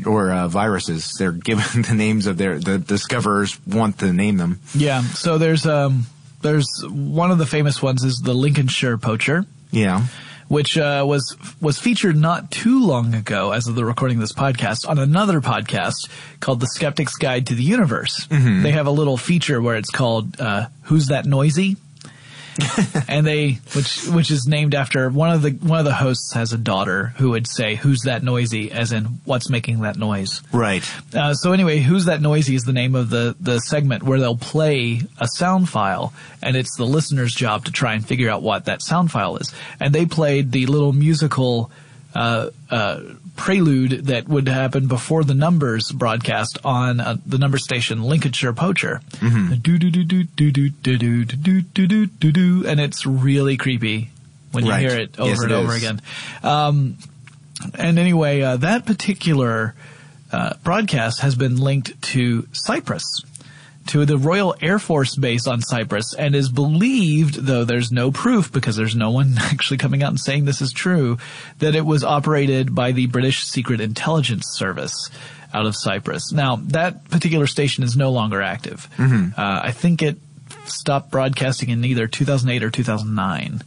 or 0.06 0.32
uh, 0.32 0.48
viruses. 0.48 1.12
They're 1.18 1.32
given 1.50 1.82
the 1.82 1.94
names 1.94 2.26
of 2.26 2.38
their 2.38 2.58
the 2.58 2.78
discoverers 2.78 3.58
want 3.66 3.98
to 3.98 4.12
name 4.12 4.38
them. 4.38 4.60
Yeah. 4.74 5.02
So 5.02 5.38
there's 5.38 5.66
um 5.66 6.06
there's 6.42 6.68
one 6.88 7.30
of 7.30 7.38
the 7.38 7.46
famous 7.46 7.82
ones 7.82 8.02
is 8.02 8.20
the 8.24 8.34
Lincolnshire 8.34 8.98
poacher. 8.98 9.44
Yeah, 9.72 10.06
which 10.50 10.76
uh, 10.76 11.04
was 11.06 11.36
was 11.60 11.78
featured 11.78 12.16
not 12.16 12.50
too 12.50 12.84
long 12.84 13.14
ago, 13.14 13.52
as 13.52 13.68
of 13.68 13.76
the 13.76 13.84
recording 13.84 14.16
of 14.16 14.20
this 14.20 14.32
podcast, 14.32 14.88
on 14.88 14.98
another 14.98 15.40
podcast 15.40 16.08
called 16.40 16.58
"The 16.58 16.66
Skeptic's 16.66 17.14
Guide 17.14 17.46
to 17.46 17.54
the 17.54 17.62
Universe." 17.62 18.26
They 18.64 18.72
have 18.72 18.88
a 18.88 18.90
little 18.90 19.16
feature 19.16 19.62
where 19.62 19.76
it's 19.76 19.90
called 19.90 20.40
uh, 20.40 20.66
"Who's 20.82 21.06
That 21.06 21.24
Noisy," 21.24 21.76
and 23.08 23.26
they 23.26 23.58
which 23.74 24.06
which 24.08 24.30
is 24.30 24.46
named 24.46 24.74
after 24.74 25.08
one 25.08 25.30
of 25.30 25.42
the 25.42 25.50
one 25.50 25.78
of 25.78 25.84
the 25.84 25.94
hosts 25.94 26.32
has 26.34 26.52
a 26.52 26.58
daughter 26.58 27.14
who 27.16 27.30
would 27.30 27.46
say 27.46 27.74
"Who's 27.74 28.02
that 28.02 28.22
noisy?" 28.22 28.70
as 28.72 28.92
in 28.92 29.04
"What's 29.24 29.48
making 29.48 29.80
that 29.80 29.96
noise." 29.96 30.42
right. 30.52 30.88
Uh, 31.14 31.34
so 31.34 31.52
anyway, 31.52 31.78
who's 31.78 32.06
that 32.06 32.20
noisy 32.20 32.54
is 32.54 32.62
the 32.64 32.72
name 32.72 32.94
of 32.94 33.10
the 33.10 33.36
the 33.40 33.58
segment 33.60 34.02
where 34.02 34.18
they'll 34.18 34.36
play 34.36 35.00
a 35.18 35.28
sound 35.28 35.68
file, 35.68 36.12
and 36.42 36.56
it's 36.56 36.76
the 36.76 36.86
listener's 36.86 37.34
job 37.34 37.64
to 37.66 37.72
try 37.72 37.94
and 37.94 38.06
figure 38.06 38.30
out 38.30 38.42
what 38.42 38.66
that 38.66 38.82
sound 38.82 39.10
file 39.10 39.36
is. 39.36 39.52
And 39.78 39.94
they 39.94 40.06
played 40.06 40.52
the 40.52 40.66
little 40.66 40.92
musical 40.92 41.70
uh, 42.14 42.50
uh, 42.70 43.00
prelude 43.36 44.06
that 44.06 44.28
would 44.28 44.48
happen 44.48 44.86
before 44.88 45.24
the 45.24 45.34
numbers 45.34 45.90
broadcast 45.92 46.58
on 46.64 47.00
uh, 47.00 47.16
the 47.24 47.38
number 47.38 47.56
station 47.58 48.02
Lincolnshire 48.02 48.52
Poacher. 48.52 49.00
Do 49.20 49.78
do 49.78 49.90
do 49.90 50.04
do 50.04 50.24
do 50.24 50.50
do 50.50 50.68
do 50.70 50.94
do 50.96 51.24
do 51.24 51.62
do 51.62 51.86
do 51.86 52.06
do 52.06 52.32
do, 52.32 52.66
and 52.66 52.80
it's 52.80 53.06
really 53.06 53.56
creepy 53.56 54.10
when 54.52 54.64
you 54.66 54.70
Right. 54.72 54.80
hear 54.80 54.98
it 54.98 55.18
over 55.18 55.28
Yes, 55.30 55.42
and 55.42 55.52
it 55.52 55.54
over 55.54 55.72
is. 55.74 55.78
again. 55.82 56.02
Um, 56.42 56.96
and 57.74 57.98
anyway, 57.98 58.40
uh, 58.42 58.56
that 58.56 58.86
particular 58.86 59.74
uh, 60.32 60.54
broadcast 60.64 61.20
has 61.20 61.34
been 61.36 61.56
linked 61.56 62.00
to 62.02 62.46
Cyprus, 62.52 63.04
to 63.90 64.04
the 64.06 64.16
Royal 64.16 64.54
Air 64.60 64.78
Force 64.78 65.16
Base 65.16 65.46
on 65.48 65.60
Cyprus, 65.60 66.14
and 66.14 66.34
is 66.34 66.48
believed, 66.48 67.34
though 67.34 67.64
there's 67.64 67.90
no 67.90 68.12
proof 68.12 68.52
because 68.52 68.76
there's 68.76 68.94
no 68.94 69.10
one 69.10 69.34
actually 69.38 69.78
coming 69.78 70.02
out 70.02 70.10
and 70.10 70.20
saying 70.20 70.44
this 70.44 70.62
is 70.62 70.72
true, 70.72 71.18
that 71.58 71.74
it 71.74 71.84
was 71.84 72.04
operated 72.04 72.74
by 72.74 72.92
the 72.92 73.06
British 73.06 73.42
Secret 73.44 73.80
Intelligence 73.80 74.46
Service 74.48 75.10
out 75.52 75.66
of 75.66 75.74
Cyprus. 75.74 76.30
Now, 76.30 76.56
that 76.68 77.08
particular 77.10 77.48
station 77.48 77.82
is 77.82 77.96
no 77.96 78.12
longer 78.12 78.40
active. 78.40 78.88
Uh, 79.36 79.60
I 79.64 79.72
think 79.72 80.02
it 80.02 80.18
stopped 80.66 81.10
broadcasting 81.10 81.70
in 81.70 81.84
either 81.84 82.06
2008 82.06 82.62
or 82.62 82.70
2009. 82.70 83.62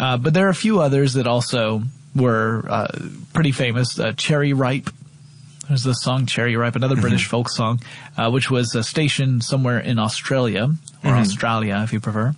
Uh, 0.00 0.16
but 0.16 0.34
there 0.34 0.46
are 0.46 0.50
a 0.50 0.54
few 0.54 0.80
others 0.80 1.14
that 1.14 1.28
also 1.28 1.82
were 2.16 2.64
uh, 2.68 2.88
pretty 3.32 3.52
famous. 3.52 4.00
Uh, 4.00 4.12
Cherry 4.16 4.52
Ripe. 4.52 4.90
There's 5.70 5.84
the 5.84 5.94
song 5.94 6.26
Cherry 6.26 6.56
Ripe, 6.56 6.74
another 6.74 6.96
British 6.96 7.28
folk 7.28 7.48
song, 7.48 7.80
uh, 8.16 8.28
which 8.28 8.50
was 8.50 8.74
a 8.74 8.82
station 8.82 9.40
somewhere 9.40 9.78
in 9.78 10.00
Australia, 10.00 10.68
or 11.04 11.10
Australia 11.12 11.80
if 11.84 11.92
you 11.92 12.00
prefer. 12.00 12.34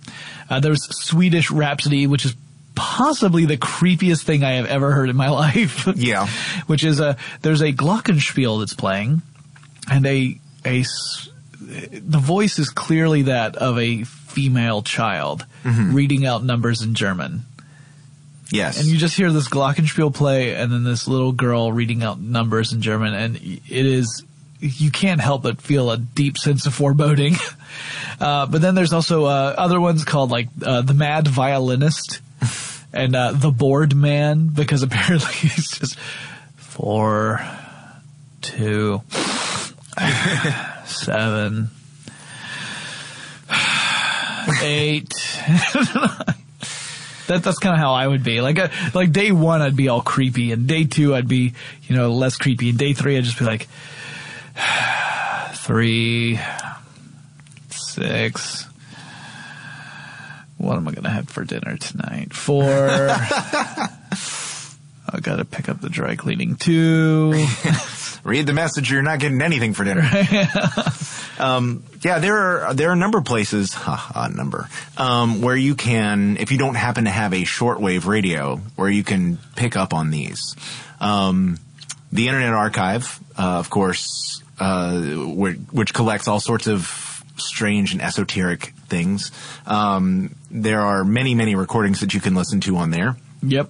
Uh, 0.51 0.59
there's 0.59 0.83
Swedish 1.03 1.49
Rhapsody, 1.49 2.05
which 2.05 2.25
is 2.25 2.35
possibly 2.75 3.45
the 3.47 3.57
creepiest 3.57 4.21
thing 4.21 4.43
I 4.43 4.51
have 4.51 4.67
ever 4.67 4.91
heard 4.91 5.09
in 5.09 5.15
my 5.15 5.29
life. 5.31 5.87
Yeah. 5.95 6.27
which 6.67 6.83
is 6.83 6.99
a, 6.99 7.17
there's 7.41 7.61
a 7.61 7.73
glockenspiel 7.73 8.59
that's 8.59 8.75
playing, 8.75 9.23
and 9.91 10.05
a, 10.05 10.39
a, 10.63 10.83
the 11.59 12.19
voice 12.19 12.59
is 12.59 12.69
clearly 12.69 13.23
that 13.23 13.55
of 13.55 13.79
a 13.79 14.03
female 14.03 14.83
child 14.83 15.47
reading 15.63 16.27
out 16.27 16.43
numbers 16.43 16.83
in 16.83 16.93
German. 16.93 17.45
Yes. 18.53 18.79
And 18.79 18.87
you 18.87 18.97
just 18.97 19.17
hear 19.17 19.31
this 19.31 19.47
glockenspiel 19.49 20.13
play, 20.13 20.53
and 20.53 20.71
then 20.71 20.83
this 20.83 21.07
little 21.07 21.31
girl 21.31 21.71
reading 21.71 22.03
out 22.03 22.19
numbers 22.19 22.71
in 22.71 22.81
German, 22.81 23.15
and 23.15 23.35
it 23.35 23.63
is 23.67 24.23
you 24.59 24.91
can't 24.91 25.19
help 25.19 25.41
but 25.41 25.59
feel 25.59 25.89
a 25.89 25.97
deep 25.97 26.37
sense 26.37 26.65
of 26.65 26.73
foreboding. 26.73 27.35
Uh, 28.21 28.45
but 28.45 28.61
then 28.61 28.75
there's 28.75 28.93
also 28.93 29.25
uh, 29.25 29.55
other 29.57 29.81
ones 29.81 30.05
called 30.05 30.29
like 30.29 30.47
uh, 30.63 30.81
the 30.81 30.93
Mad 30.93 31.27
Violinist 31.27 32.21
and 32.93 33.15
uh, 33.15 33.31
the 33.31 33.49
Bored 33.49 33.95
Man, 33.95 34.47
because 34.47 34.83
apparently 34.83 35.33
he's 35.49 35.71
just 35.71 35.97
four, 36.55 37.43
two, 38.41 39.01
seven, 40.85 41.69
eight. 44.61 45.11
That, 47.27 47.43
that's 47.43 47.59
kind 47.59 47.73
of 47.73 47.79
how 47.79 47.93
I 47.93 48.07
would 48.07 48.23
be. 48.23 48.41
Like, 48.41 48.59
uh, 48.59 48.69
like 48.93 49.11
day 49.11 49.31
one, 49.31 49.61
I'd 49.61 49.75
be 49.75 49.87
all 49.87 50.01
creepy, 50.01 50.51
and 50.51 50.67
day 50.67 50.85
two, 50.85 51.15
I'd 51.15 51.27
be, 51.27 51.53
you 51.83 51.95
know, 51.95 52.11
less 52.11 52.37
creepy, 52.37 52.69
and 52.69 52.77
day 52.77 52.93
three, 52.93 53.17
I'd 53.17 53.23
just 53.23 53.39
be 53.39 53.45
like, 53.45 53.67
three, 55.53 56.39
six. 57.69 58.67
What 60.57 60.77
am 60.77 60.87
I 60.87 60.91
gonna 60.91 61.09
have 61.09 61.29
for 61.29 61.43
dinner 61.43 61.77
tonight? 61.77 62.33
Four. 62.33 62.63
I 65.13 65.19
gotta 65.19 65.45
pick 65.45 65.69
up 65.69 65.79
the 65.79 65.89
dry 65.89 66.15
cleaning 66.15 66.55
too. 66.55 67.45
Read 68.23 68.47
the 68.47 68.53
message. 68.53 68.89
You're 68.89 69.03
not 69.03 69.19
getting 69.19 69.41
anything 69.41 69.73
for 69.73 69.83
dinner. 69.83 70.09
um, 71.39 71.83
yeah, 72.01 72.17
there 72.17 72.37
are 72.37 72.73
there 72.73 72.89
are 72.89 72.93
a 72.93 72.97
number 72.97 73.19
of 73.19 73.25
places, 73.25 73.75
a 73.87 74.29
number, 74.29 74.69
um, 74.97 75.41
where 75.41 75.55
you 75.55 75.75
can, 75.75 76.37
if 76.37 76.51
you 76.51 76.57
don't 76.57 76.75
happen 76.75 77.03
to 77.03 77.11
have 77.11 77.33
a 77.33 77.43
shortwave 77.43 78.07
radio, 78.07 78.57
where 78.75 78.89
you 78.89 79.03
can 79.03 79.37
pick 79.55 79.75
up 79.75 79.93
on 79.93 80.09
these. 80.09 80.55
Um, 80.99 81.59
the 82.11 82.27
Internet 82.27 82.53
Archive, 82.53 83.19
uh, 83.37 83.59
of 83.59 83.69
course, 83.69 84.41
uh, 84.59 84.99
which, 85.01 85.57
which 85.71 85.93
collects 85.93 86.27
all 86.27 86.39
sorts 86.39 86.67
of 86.67 87.23
strange 87.37 87.91
and 87.93 88.01
esoteric 88.01 88.73
things. 88.87 89.31
Um, 89.65 90.35
there 90.49 90.81
are 90.81 91.03
many, 91.03 91.35
many 91.35 91.55
recordings 91.55 91.99
that 91.99 92.13
you 92.13 92.21
can 92.21 92.35
listen 92.35 92.61
to 92.61 92.77
on 92.77 92.89
there. 92.91 93.15
Yep. 93.43 93.69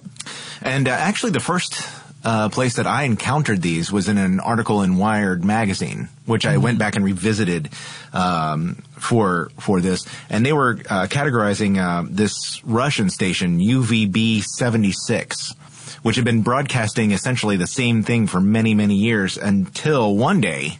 And 0.62 0.88
uh, 0.88 0.92
actually, 0.92 1.32
the 1.32 1.40
first 1.40 1.86
uh, 2.24 2.48
place 2.48 2.76
that 2.76 2.86
I 2.86 3.02
encountered 3.02 3.60
these 3.60 3.92
was 3.92 4.08
in 4.08 4.16
an 4.16 4.40
article 4.40 4.82
in 4.82 4.96
Wired 4.96 5.44
magazine, 5.44 6.08
which 6.24 6.46
I 6.46 6.56
went 6.56 6.78
back 6.78 6.96
and 6.96 7.04
revisited 7.04 7.68
um, 8.12 8.76
for 8.92 9.50
for 9.60 9.80
this, 9.80 10.06
and 10.30 10.44
they 10.44 10.52
were 10.52 10.78
uh, 10.88 11.06
categorizing 11.06 11.78
uh, 11.78 12.06
this 12.08 12.62
Russian 12.64 13.10
station 13.10 13.58
UVB 13.58 14.42
seventy 14.42 14.92
six. 14.92 15.54
Which 16.02 16.16
had 16.16 16.24
been 16.26 16.42
broadcasting 16.42 17.12
essentially 17.12 17.56
the 17.56 17.66
same 17.66 18.02
thing 18.02 18.26
for 18.26 18.38
many, 18.38 18.74
many 18.74 18.94
years 18.94 19.38
until 19.38 20.14
one 20.14 20.42
day 20.42 20.78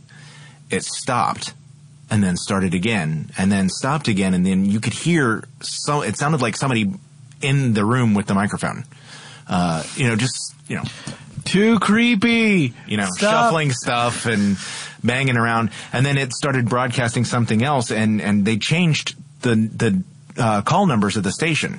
it 0.69 0.85
stopped 0.85 1.55
and 2.11 2.23
then 2.23 2.37
started 2.37 2.75
again 2.75 3.31
and 3.39 3.51
then 3.51 3.71
stopped 3.71 4.09
again 4.09 4.35
and 4.35 4.45
then 4.45 4.67
you 4.67 4.81
could 4.81 4.93
hear 4.93 5.45
so 5.61 6.03
it 6.03 6.19
sounded 6.19 6.43
like 6.43 6.57
somebody 6.57 6.93
in 7.41 7.73
the 7.75 7.85
room 7.85 8.15
with 8.15 8.27
the 8.27 8.35
microphone 8.35 8.85
uh, 9.49 9.83
you 9.97 10.07
know 10.07 10.17
just 10.17 10.55
you 10.69 10.77
know 10.77 10.85
Too 11.45 11.79
creepy. 11.79 12.73
you 12.87 12.97
know 12.97 13.07
Stop. 13.11 13.31
shuffling 13.31 13.71
stuff 13.73 14.25
and 14.27 14.57
banging 15.03 15.37
around 15.37 15.71
and 15.93 16.07
then 16.07 16.17
it 16.17 16.33
started 16.33 16.67
broadcasting 16.69 17.25
something 17.25 17.63
else 17.63 17.91
and 17.91 18.23
and 18.23 18.45
they 18.47 18.57
changed 18.57 19.15
the 19.43 19.55
the 19.57 20.03
uh, 20.43 20.63
call 20.63 20.87
numbers 20.87 21.17
of 21.19 21.23
the 21.23 21.31
station 21.33 21.79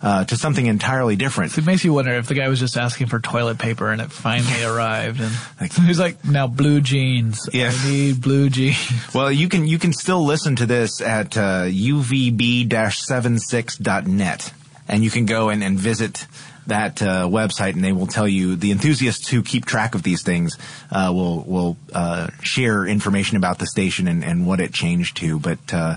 uh, 0.00 0.24
to 0.24 0.36
something 0.36 0.66
entirely 0.66 1.14
different 1.16 1.56
It 1.58 1.66
makes 1.66 1.84
you 1.84 1.92
wonder 1.92 2.12
if 2.14 2.26
the 2.26 2.34
guy 2.34 2.48
was 2.48 2.58
just 2.60 2.76
asking 2.76 3.06
for 3.08 3.18
toilet 3.20 3.58
paper 3.58 3.90
and 3.92 4.00
it 4.00 4.10
finally 4.10 4.64
arrived, 4.72 5.20
and 5.20 5.30
Like- 5.60 5.72
he's 5.74 5.98
like, 6.00 6.24
"Now 6.24 6.46
blue 6.48 6.80
jeans. 6.80 7.48
Yeah. 7.52 7.70
I 7.72 7.84
need 7.88 8.20
blue 8.20 8.48
jeans." 8.50 8.78
Well, 9.14 9.30
you 9.30 9.48
can 9.48 9.66
you 9.68 9.78
can 9.78 9.92
still 9.92 10.24
listen 10.24 10.56
to 10.56 10.66
this 10.66 11.00
at 11.00 11.36
uh, 11.36 11.66
uvb-76.net, 11.66 14.52
and 14.88 15.04
you 15.04 15.10
can 15.10 15.26
go 15.26 15.48
and, 15.48 15.62
and 15.62 15.78
visit 15.78 16.26
that 16.66 17.02
uh, 17.02 17.26
website, 17.26 17.74
and 17.74 17.82
they 17.82 17.92
will 17.92 18.06
tell 18.06 18.28
you 18.28 18.54
the 18.54 18.70
enthusiasts 18.70 19.28
who 19.28 19.42
keep 19.42 19.64
track 19.64 19.94
of 19.96 20.02
these 20.04 20.22
things 20.22 20.56
uh, 20.92 21.10
will 21.12 21.42
will 21.42 21.76
uh, 21.92 22.28
share 22.42 22.86
information 22.86 23.36
about 23.36 23.58
the 23.58 23.66
station 23.66 24.06
and, 24.06 24.24
and 24.24 24.46
what 24.46 24.60
it 24.60 24.72
changed 24.72 25.16
to. 25.18 25.40
But 25.40 25.74
uh, 25.74 25.96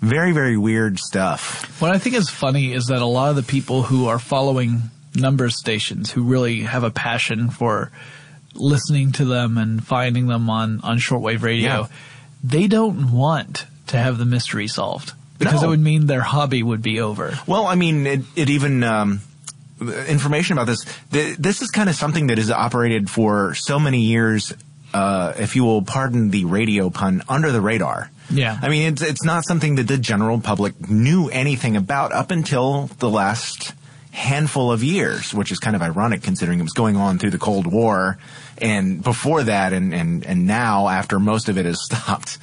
very 0.00 0.32
very 0.32 0.56
weird 0.58 0.98
stuff. 0.98 1.80
What 1.80 1.90
I 1.92 1.98
think 1.98 2.14
is 2.16 2.28
funny 2.28 2.72
is 2.74 2.86
that 2.86 3.00
a 3.00 3.06
lot 3.06 3.30
of 3.30 3.36
the 3.36 3.42
people 3.42 3.82
who 3.84 4.06
are 4.08 4.18
following 4.18 4.82
number 5.14 5.48
stations, 5.50 6.10
who 6.10 6.22
really 6.24 6.60
have 6.60 6.84
a 6.84 6.90
passion 6.90 7.48
for 7.50 7.90
listening 8.54 9.12
to 9.12 9.24
them 9.24 9.56
and 9.56 9.82
finding 9.82 10.26
them 10.26 10.50
on 10.50 10.80
on 10.82 10.98
shortwave 10.98 11.42
radio, 11.42 11.70
Yeah. 11.70 11.86
they 12.44 12.66
don't 12.66 13.12
want 13.12 13.64
to 13.86 13.96
have 13.96 14.18
the 14.18 14.26
mystery 14.26 14.68
solved 14.68 15.12
because 15.44 15.62
No. 15.62 15.68
it 15.68 15.70
would 15.70 15.80
mean 15.80 16.06
their 16.06 16.20
hobby 16.22 16.62
would 16.62 16.82
be 16.82 17.00
over. 17.00 17.38
Well, 17.46 17.66
I 17.66 17.74
mean, 17.74 18.06
it, 18.06 18.20
it 18.36 18.50
even 18.50 18.82
um, 18.84 19.20
information 19.80 20.56
about 20.58 20.66
this. 20.66 20.84
Th- 21.10 21.36
this 21.36 21.62
is 21.62 21.70
kind 21.70 21.88
of 21.88 21.94
something 21.94 22.28
that 22.28 22.38
has 22.38 22.50
operated 22.50 23.10
for 23.10 23.54
so 23.54 23.78
many 23.78 24.00
years. 24.02 24.52
Uh, 24.94 25.32
if 25.38 25.56
you 25.56 25.64
will 25.64 25.80
pardon 25.82 26.30
the 26.30 26.44
radio 26.44 26.90
pun, 26.90 27.22
under 27.28 27.50
the 27.50 27.60
radar. 27.62 28.10
Yeah. 28.30 28.58
I 28.60 28.68
mean, 28.68 28.92
it's 28.92 29.00
it's 29.02 29.24
not 29.24 29.44
something 29.44 29.76
that 29.76 29.88
the 29.88 29.96
general 29.98 30.38
public 30.40 30.88
knew 30.90 31.28
anything 31.30 31.76
about 31.76 32.12
up 32.12 32.30
until 32.30 32.88
the 32.98 33.08
last 33.08 33.72
handful 34.10 34.70
of 34.70 34.84
years, 34.84 35.32
which 35.32 35.50
is 35.50 35.58
kind 35.58 35.74
of 35.74 35.80
ironic 35.80 36.22
considering 36.22 36.58
it 36.58 36.62
was 36.62 36.74
going 36.74 36.96
on 36.96 37.18
through 37.18 37.30
the 37.30 37.38
Cold 37.38 37.66
War 37.66 38.18
and 38.58 39.02
before 39.02 39.42
that 39.44 39.72
and, 39.72 39.94
and, 39.94 40.26
and 40.26 40.46
now 40.46 40.88
after 40.88 41.18
most 41.18 41.48
of 41.48 41.56
it 41.56 41.64
has 41.64 41.82
stopped. 41.84 42.36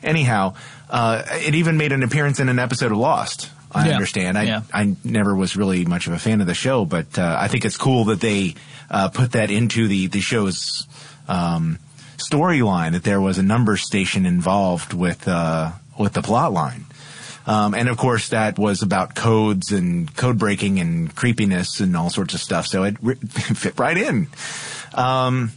Anyhow, 0.00 0.54
uh, 0.90 1.22
it 1.32 1.54
even 1.54 1.76
made 1.76 1.92
an 1.92 2.02
appearance 2.02 2.40
in 2.40 2.48
an 2.48 2.58
episode 2.58 2.92
of 2.92 2.98
Lost. 2.98 3.50
I 3.70 3.86
Yeah. 3.88 3.94
understand. 3.94 4.38
I, 4.38 4.42
Yeah. 4.44 4.62
I 4.72 4.96
never 5.04 5.34
was 5.34 5.56
really 5.56 5.84
much 5.84 6.06
of 6.06 6.12
a 6.14 6.18
fan 6.18 6.40
of 6.40 6.46
the 6.46 6.54
show, 6.54 6.84
but 6.84 7.18
uh, 7.18 7.36
I 7.38 7.48
think 7.48 7.64
it's 7.64 7.76
cool 7.76 8.04
that 8.06 8.20
they 8.20 8.54
uh, 8.90 9.08
put 9.10 9.32
that 9.32 9.50
into 9.50 9.86
the, 9.88 10.06
the 10.06 10.20
show's 10.20 10.86
um, 11.28 11.78
storyline, 12.16 12.92
that 12.92 13.04
there 13.04 13.20
was 13.20 13.36
a 13.38 13.42
number 13.42 13.76
station 13.76 14.24
involved 14.24 14.94
with, 14.94 15.28
uh, 15.28 15.72
with 15.98 16.14
the 16.14 16.22
plot 16.22 16.52
line. 16.52 16.86
Um, 17.46 17.74
and 17.74 17.88
of 17.88 17.96
course, 17.96 18.28
that 18.30 18.58
was 18.58 18.82
about 18.82 19.14
codes 19.14 19.72
and 19.72 20.14
code 20.16 20.38
breaking 20.38 20.80
and 20.80 21.14
creepiness 21.14 21.80
and 21.80 21.96
all 21.96 22.10
sorts 22.10 22.34
of 22.34 22.40
stuff. 22.40 22.66
So 22.66 22.82
it 22.84 22.96
re- 23.00 23.14
fit 23.22 23.78
right 23.78 23.96
in. 23.96 24.28
Um, 24.94 25.52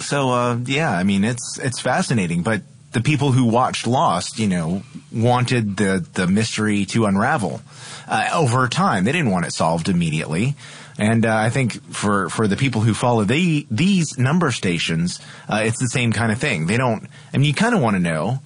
so 0.00 0.30
uh, 0.30 0.58
yeah, 0.64 0.90
I 0.90 1.04
mean, 1.04 1.22
it's 1.24 1.58
it's 1.60 1.80
fascinating. 1.80 2.42
But 2.42 2.62
the 2.96 3.02
people 3.02 3.30
who 3.32 3.44
watched 3.44 3.86
Lost, 3.86 4.38
you 4.38 4.48
know, 4.48 4.82
wanted 5.12 5.76
the 5.76 6.02
the 6.14 6.26
mystery 6.26 6.86
to 6.86 7.04
unravel 7.04 7.60
uh, 8.08 8.30
over 8.32 8.68
time. 8.68 9.04
They 9.04 9.12
didn't 9.12 9.30
want 9.30 9.44
it 9.44 9.52
solved 9.52 9.90
immediately. 9.90 10.54
And 10.96 11.26
uh, 11.26 11.36
I 11.36 11.50
think 11.50 11.82
for 11.92 12.30
for 12.30 12.48
the 12.48 12.56
people 12.56 12.80
who 12.80 12.94
follow 12.94 13.24
the 13.24 13.66
these 13.70 14.16
number 14.16 14.50
stations, 14.50 15.20
uh, 15.46 15.60
it's 15.62 15.78
the 15.78 15.88
same 15.88 16.10
kind 16.10 16.32
of 16.32 16.38
thing. 16.38 16.68
They 16.68 16.78
don't. 16.78 17.06
I 17.34 17.36
mean, 17.36 17.48
you 17.48 17.52
kind 17.52 17.74
of 17.74 17.82
want 17.82 17.96
to 17.96 18.00
know, 18.00 18.40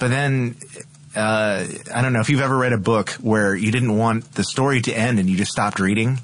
but 0.00 0.08
then 0.08 0.56
uh, 1.14 1.64
I 1.94 2.02
don't 2.02 2.12
know 2.12 2.20
if 2.20 2.28
you've 2.28 2.40
ever 2.40 2.58
read 2.58 2.72
a 2.72 2.78
book 2.78 3.10
where 3.20 3.54
you 3.54 3.70
didn't 3.70 3.96
want 3.96 4.32
the 4.32 4.42
story 4.42 4.80
to 4.80 4.92
end 4.92 5.20
and 5.20 5.30
you 5.30 5.36
just 5.36 5.52
stopped 5.52 5.78
reading 5.78 6.18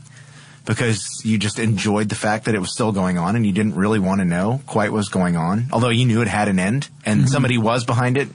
because 0.69 1.23
you 1.25 1.39
just 1.39 1.59
enjoyed 1.59 2.11
the 2.11 2.15
fact 2.15 2.45
that 2.45 2.55
it 2.55 2.59
was 2.59 2.71
still 2.71 2.93
going 2.93 3.17
on 3.17 3.35
and 3.37 3.47
you 3.47 3.53
didn't 3.53 3.75
really 3.75 3.99
want 3.99 4.21
to 4.21 4.27
know 4.27 4.61
quite 4.67 4.93
what 4.93 4.99
was 4.99 5.09
going 5.09 5.35
on, 5.35 5.67
although 5.73 5.89
you 5.89 6.05
knew 6.05 6.21
it 6.21 6.29
had 6.29 6.47
an 6.47 6.59
end 6.59 6.91
and 7.07 7.27
somebody 7.27 7.57
was 7.57 7.87
behind 7.87 8.19
it. 8.19 8.29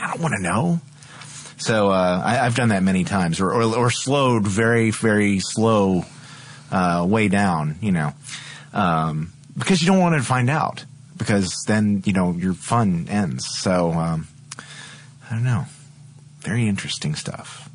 I 0.00 0.08
don't 0.08 0.22
want 0.22 0.34
to 0.34 0.42
know. 0.42 0.80
So 1.58 1.90
uh, 1.90 2.22
I, 2.24 2.40
I've 2.40 2.54
done 2.54 2.70
that 2.70 2.82
many 2.82 3.04
times, 3.04 3.40
or, 3.40 3.52
or, 3.52 3.62
or 3.76 3.90
slowed 3.90 4.46
very, 4.46 4.90
very 4.90 5.38
slow 5.40 6.06
uh, 6.72 7.04
way 7.06 7.28
down, 7.28 7.76
you 7.82 7.92
know, 7.92 8.14
um, 8.72 9.32
because 9.56 9.82
you 9.82 9.86
don't 9.86 10.00
want 10.00 10.14
to 10.14 10.22
find 10.22 10.48
out, 10.48 10.86
because 11.18 11.64
then 11.66 12.02
you 12.06 12.12
know 12.14 12.32
your 12.32 12.54
fun 12.54 13.06
ends. 13.10 13.46
So 13.46 13.92
um, 13.92 14.28
I 15.30 15.34
don't 15.34 15.44
know. 15.44 15.64
Very 16.40 16.68
interesting 16.68 17.14
stuff. 17.14 17.68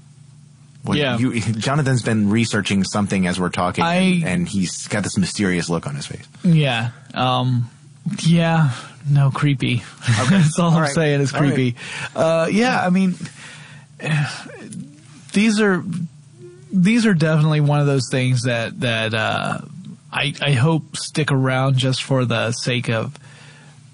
What, 0.83 0.97
Yeah. 0.97 1.17
you, 1.17 1.39
Jonathan's 1.41 2.01
been 2.01 2.29
researching 2.29 2.83
something 2.83 3.27
as 3.27 3.39
we're 3.39 3.49
talking, 3.49 3.83
I- 3.83 4.21
and 4.25 4.47
he's 4.47 4.87
got 4.87 5.03
this 5.03 5.17
mysterious 5.17 5.69
look 5.69 5.85
on 5.87 5.95
his 5.95 6.07
face. 6.07 6.25
Yeah. 6.43 6.91
Um, 7.13 7.69
yeah. 8.25 8.71
No, 9.09 9.31
creepy. 9.31 9.83
That's 10.29 10.57
all, 10.59 10.69
All 10.71 10.75
I'm 10.77 10.81
right. 10.83 10.91
saying 10.93 11.21
is 11.21 11.33
All 11.33 11.41
right. 11.41 11.53
creepy. 11.53 11.77
Uh, 12.15 12.47
yeah, 12.51 12.83
I 12.85 12.89
mean, 12.89 13.15
these 15.33 15.59
are 15.59 15.83
these 16.71 17.05
are 17.05 17.13
definitely 17.13 17.61
one 17.61 17.79
of 17.79 17.85
those 17.87 18.09
things 18.09 18.43
that 18.43 18.79
that 18.79 19.13
uh, 19.13 19.59
I 20.11 20.33
I 20.41 20.51
hope 20.53 20.97
stick 20.97 21.31
around 21.31 21.77
just 21.77 22.03
for 22.03 22.25
the 22.25 22.51
sake 22.51 22.89
of 22.89 23.15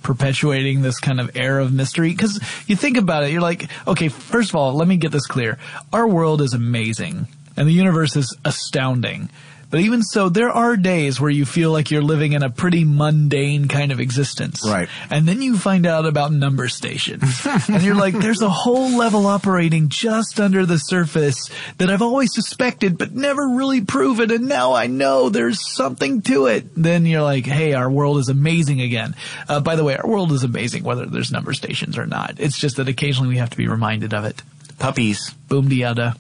perpetuating 0.08 0.82
this 0.82 1.02
kind 1.02 1.20
of 1.20 1.36
air 1.36 1.60
of 1.60 1.74
mystery? 1.74 2.12
Because 2.12 2.39
you 2.65 2.78
think 2.78 2.96
about 2.96 3.24
it 3.24 3.32
you're 3.32 3.41
like 3.41 3.70
okay 3.86 4.08
first 4.08 4.52
of 4.52 4.56
all 4.56 4.74
let 4.74 4.88
me 4.88 4.96
get 4.96 5.12
this 5.12 5.28
clear. 5.28 5.60
Our 5.91 6.08
world 6.08 6.41
is 6.41 6.54
amazing 6.54 7.28
and 7.58 7.67
the 7.67 7.74
universe 7.74 8.15
is 8.15 8.36
astounding 8.46 9.30
but 9.69 9.80
even 9.82 10.01
so 10.03 10.30
there 10.30 10.49
are 10.49 10.77
days 10.77 11.19
where 11.19 11.30
you 11.30 11.45
feel 11.45 11.71
like 11.71 11.91
you're 11.91 12.01
living 12.01 12.34
in 12.34 12.43
a 12.43 12.49
pretty 12.49 12.84
mundane 12.86 13.67
kind 13.67 13.91
of 13.91 13.99
existence. 13.99 14.62
Right. 14.65 14.88
and 15.10 15.27
then 15.27 15.41
you 15.41 15.58
find 15.58 15.86
out 15.86 16.06
about 16.06 16.32
number 16.32 16.67
stations. 16.67 17.45
And 17.69 17.84
you're 17.84 17.95
like 17.95 18.13
there's 18.13 18.41
a 18.41 18.49
whole 18.49 18.97
level 18.97 19.27
operating 19.27 19.89
just 19.89 20.39
under 20.39 20.65
the 20.65 20.77
surface 20.77 21.49
that 21.77 21.89
I've 21.89 22.01
always 22.01 22.34
suspected 22.34 22.97
but 22.97 23.13
never 23.13 23.47
really 23.49 23.82
proven 23.82 24.32
and 24.32 24.47
now 24.47 24.73
I 24.73 24.88
know 24.88 25.30
there's 25.30 25.60
something 25.75 26.21
to 26.23 26.45
it. 26.47 26.67
Then 26.75 27.06
you're 27.06 27.21
like 27.23 27.45
hey 27.45 27.73
our 27.73 27.89
world 27.89 28.17
is 28.19 28.30
amazing 28.30 28.82
again. 28.82 29.15
Uh, 29.49 29.60
by 29.60 29.75
the 29.75 29.84
way 29.84 29.97
our 29.97 30.08
world 30.08 30.32
is 30.32 30.43
amazing 30.43 30.84
whether 30.84 31.06
there's 31.06 31.32
number 31.32 31.53
stations 31.53 31.97
or 31.97 32.06
not. 32.06 32.36
It's 32.39 32.58
just 32.58 32.77
that 32.77 32.88
occasionally 32.88 33.30
we 33.30 33.38
have 33.38 33.49
to 33.49 33.58
be 33.58 33.67
reminded 33.67 34.13
of 34.13 34.23
it. 34.25 34.41
Puppies. 34.80 35.34
boom 35.49 35.67
de 35.69 35.75
yada 35.75 36.15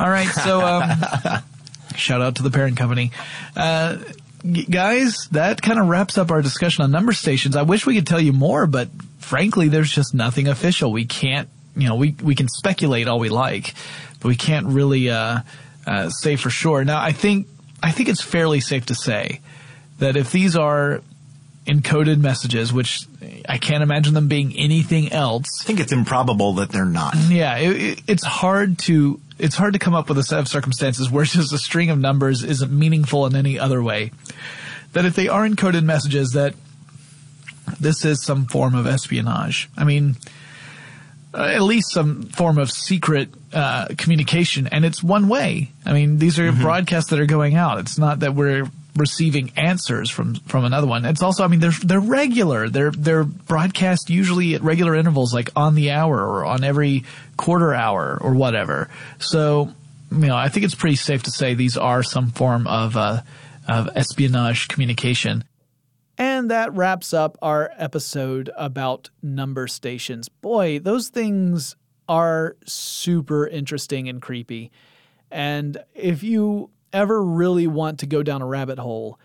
all 0.00 0.08
right 0.10 0.28
so 0.28 0.60
um 0.62 0.90
Shout 1.98 2.22
out 2.22 2.36
to 2.36 2.42
the 2.42 2.50
parent 2.50 2.76
company. 2.76 3.12
Uh, 3.56 3.98
guys, 4.70 5.28
that 5.32 5.60
kind 5.60 5.78
of 5.78 5.88
wraps 5.88 6.16
up 6.16 6.30
our 6.30 6.42
discussion 6.42 6.84
on 6.84 6.90
number 6.90 7.12
stations. 7.12 7.56
I 7.56 7.62
wish 7.62 7.86
we 7.86 7.94
could 7.94 8.06
tell 8.06 8.20
you 8.20 8.32
more, 8.32 8.66
but 8.66 8.88
frankly, 9.18 9.68
there's 9.68 9.90
just 9.90 10.14
nothing 10.14 10.48
official. 10.48 10.92
We 10.92 11.04
can't, 11.04 11.48
you 11.76 11.88
know, 11.88 11.96
we, 11.96 12.14
we 12.22 12.34
can 12.34 12.48
speculate 12.48 13.08
all 13.08 13.18
we 13.18 13.28
like, 13.28 13.74
but 14.20 14.28
we 14.28 14.36
can't 14.36 14.66
really, 14.66 15.10
uh, 15.10 15.40
uh, 15.86 16.10
say 16.10 16.36
for 16.36 16.50
sure. 16.50 16.84
Now, 16.84 17.00
I 17.00 17.12
think, 17.12 17.48
I 17.82 17.90
think 17.92 18.08
it's 18.08 18.22
fairly 18.22 18.60
safe 18.60 18.86
to 18.86 18.94
say 18.94 19.40
that 19.98 20.16
if 20.16 20.30
these 20.30 20.56
are 20.56 21.02
encoded 21.66 22.18
messages, 22.18 22.72
which 22.72 23.00
I 23.48 23.56
can't 23.56 23.82
imagine 23.82 24.12
them 24.12 24.28
being 24.28 24.54
anything 24.56 25.10
else, 25.10 25.62
I 25.62 25.64
think 25.64 25.80
it's 25.80 25.92
improbable 25.92 26.54
that 26.54 26.70
they're 26.70 26.84
not. 26.84 27.16
yeah, 27.28 27.56
it, 27.56 27.82
it, 27.82 28.02
it's 28.06 28.24
hard 28.24 28.78
to 28.80 29.20
it's 29.38 29.54
hard 29.54 29.72
to 29.72 29.78
come 29.78 29.94
up 29.94 30.08
with 30.08 30.18
a 30.18 30.22
set 30.22 30.38
of 30.38 30.48
circumstances 30.48 31.10
where 31.10 31.24
just 31.24 31.52
a 31.52 31.58
string 31.58 31.90
of 31.90 31.98
numbers 31.98 32.44
isn't 32.44 32.70
meaningful 32.70 33.26
in 33.26 33.34
any 33.34 33.58
other 33.58 33.82
way. 33.82 34.12
That 34.92 35.04
if 35.04 35.14
they 35.14 35.28
are 35.28 35.46
encoded 35.46 35.84
messages, 35.84 36.32
that 36.32 36.54
this 37.80 38.04
is 38.04 38.24
some 38.24 38.46
form 38.46 38.74
of 38.74 38.86
espionage. 38.86 39.68
I 39.76 39.84
mean, 39.84 40.16
uh, 41.34 41.42
at 41.42 41.62
least 41.62 41.92
some 41.92 42.24
form 42.24 42.58
of 42.58 42.70
secret 42.70 43.28
uh, 43.52 43.88
communication, 43.96 44.66
and 44.66 44.84
it's 44.84 45.02
one 45.02 45.28
way. 45.28 45.70
I 45.84 45.92
mean, 45.92 46.18
these 46.18 46.38
are 46.38 46.50
broadcasts 46.52 47.10
that 47.10 47.20
are 47.20 47.26
going 47.26 47.54
out. 47.54 47.78
It's 47.78 47.98
not 47.98 48.20
that 48.20 48.34
we're 48.34 48.70
receiving 48.98 49.52
answers 49.56 50.10
from 50.10 50.34
from 50.34 50.64
another 50.64 50.86
one. 50.86 51.04
It's 51.04 51.22
also, 51.22 51.44
I 51.44 51.48
mean, 51.48 51.60
they're 51.60 51.70
they're 51.82 52.00
regular. 52.00 52.68
They're 52.68 52.90
they're 52.90 53.24
broadcast 53.24 54.10
usually 54.10 54.54
at 54.54 54.62
regular 54.62 54.94
intervals, 54.94 55.32
like 55.32 55.50
on 55.56 55.74
the 55.74 55.92
hour 55.92 56.18
or 56.18 56.44
on 56.44 56.64
every 56.64 57.04
quarter 57.36 57.72
hour 57.72 58.18
or 58.20 58.34
whatever. 58.34 58.90
So, 59.18 59.72
you 60.10 60.26
know, 60.26 60.36
I 60.36 60.48
think 60.48 60.64
it's 60.66 60.74
pretty 60.74 60.96
safe 60.96 61.22
to 61.24 61.30
say 61.30 61.54
these 61.54 61.76
are 61.76 62.02
some 62.02 62.30
form 62.30 62.66
of 62.66 62.96
uh, 62.96 63.22
of 63.66 63.88
espionage 63.94 64.68
communication. 64.68 65.44
And 66.18 66.50
that 66.50 66.74
wraps 66.74 67.14
up 67.14 67.38
our 67.40 67.70
episode 67.78 68.50
about 68.56 69.10
number 69.22 69.68
stations. 69.68 70.28
Boy, 70.28 70.80
those 70.80 71.10
things 71.10 71.76
are 72.08 72.56
super 72.66 73.46
interesting 73.46 74.08
and 74.08 74.20
creepy. 74.20 74.72
And 75.30 75.78
if 75.94 76.22
you 76.22 76.70
ever 76.92 77.22
really 77.22 77.66
want 77.66 77.98
to 78.00 78.06
go 78.06 78.22
down 78.22 78.42
a 78.42 78.46
rabbit 78.46 78.78
hole, 78.78 79.18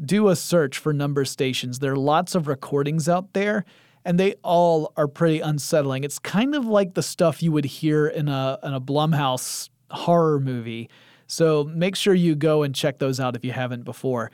do 0.00 0.28
a 0.28 0.36
search 0.36 0.78
for 0.78 0.92
number 0.92 1.24
stations. 1.24 1.78
There 1.78 1.92
are 1.92 1.96
lots 1.96 2.34
of 2.34 2.46
recordings 2.46 3.08
out 3.08 3.32
there, 3.32 3.64
and 4.04 4.18
they 4.18 4.34
all 4.42 4.92
are 4.96 5.08
pretty 5.08 5.40
unsettling. 5.40 6.04
It's 6.04 6.18
kind 6.18 6.54
of 6.54 6.64
like 6.64 6.94
the 6.94 7.02
stuff 7.02 7.42
you 7.42 7.52
would 7.52 7.64
hear 7.64 8.06
in 8.06 8.28
a 8.28 8.58
in 8.62 8.74
a 8.74 8.80
Blumhouse 8.80 9.68
horror 9.90 10.40
movie. 10.40 10.88
So 11.26 11.64
make 11.64 11.94
sure 11.94 12.14
you 12.14 12.34
go 12.34 12.62
and 12.62 12.74
check 12.74 12.98
those 12.98 13.20
out 13.20 13.36
if 13.36 13.44
you 13.44 13.52
haven't 13.52 13.84
before. 13.84 14.30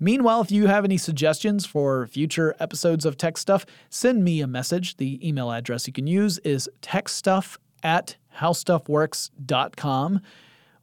Meanwhile, 0.00 0.42
if 0.42 0.50
you 0.52 0.66
have 0.66 0.84
any 0.84 0.96
suggestions 0.96 1.66
for 1.66 2.06
future 2.06 2.54
episodes 2.60 3.04
of 3.04 3.16
Tech 3.16 3.36
Stuff, 3.36 3.66
send 3.90 4.22
me 4.22 4.40
a 4.40 4.46
message. 4.46 4.96
The 4.96 5.26
email 5.26 5.50
address 5.50 5.86
you 5.86 5.92
can 5.92 6.06
use 6.06 6.38
is 6.38 6.70
techstuff 6.80 7.58
at 7.82 8.16
howstuffworks.com. 8.38 10.20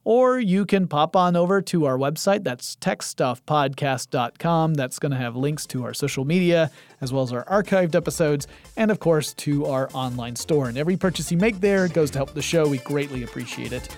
Or 0.06 0.38
you 0.38 0.64
can 0.66 0.86
pop 0.86 1.16
on 1.16 1.34
over 1.34 1.60
to 1.62 1.84
our 1.86 1.98
website. 1.98 2.44
That's 2.44 2.76
techstuffpodcast.com. 2.76 4.74
That's 4.74 5.00
going 5.00 5.10
to 5.10 5.18
have 5.18 5.34
links 5.34 5.66
to 5.66 5.82
our 5.82 5.92
social 5.92 6.24
media, 6.24 6.70
as 7.00 7.12
well 7.12 7.24
as 7.24 7.32
our 7.32 7.44
archived 7.46 7.96
episodes, 7.96 8.46
and 8.76 8.92
of 8.92 9.00
course 9.00 9.34
to 9.34 9.66
our 9.66 9.90
online 9.94 10.36
store. 10.36 10.68
And 10.68 10.78
every 10.78 10.96
purchase 10.96 11.32
you 11.32 11.38
make 11.38 11.58
there 11.58 11.88
goes 11.88 12.12
to 12.12 12.20
help 12.20 12.34
the 12.34 12.42
show. 12.42 12.68
We 12.68 12.78
greatly 12.78 13.24
appreciate 13.24 13.72
it. 13.72 13.88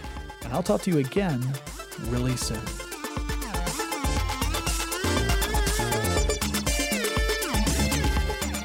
And 0.44 0.54
I'll 0.54 0.62
talk 0.62 0.80
to 0.84 0.90
you 0.90 0.96
again 0.96 1.46
really 2.04 2.38
soon. 2.38 2.56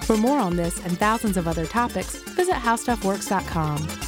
For 0.04 0.16
more 0.16 0.40
on 0.40 0.56
this 0.56 0.80
and 0.86 0.98
thousands 0.98 1.36
of 1.36 1.50
other 1.50 1.66
topics, 1.66 2.16
visit 2.16 2.56
howstuffworks.com. 2.56 4.03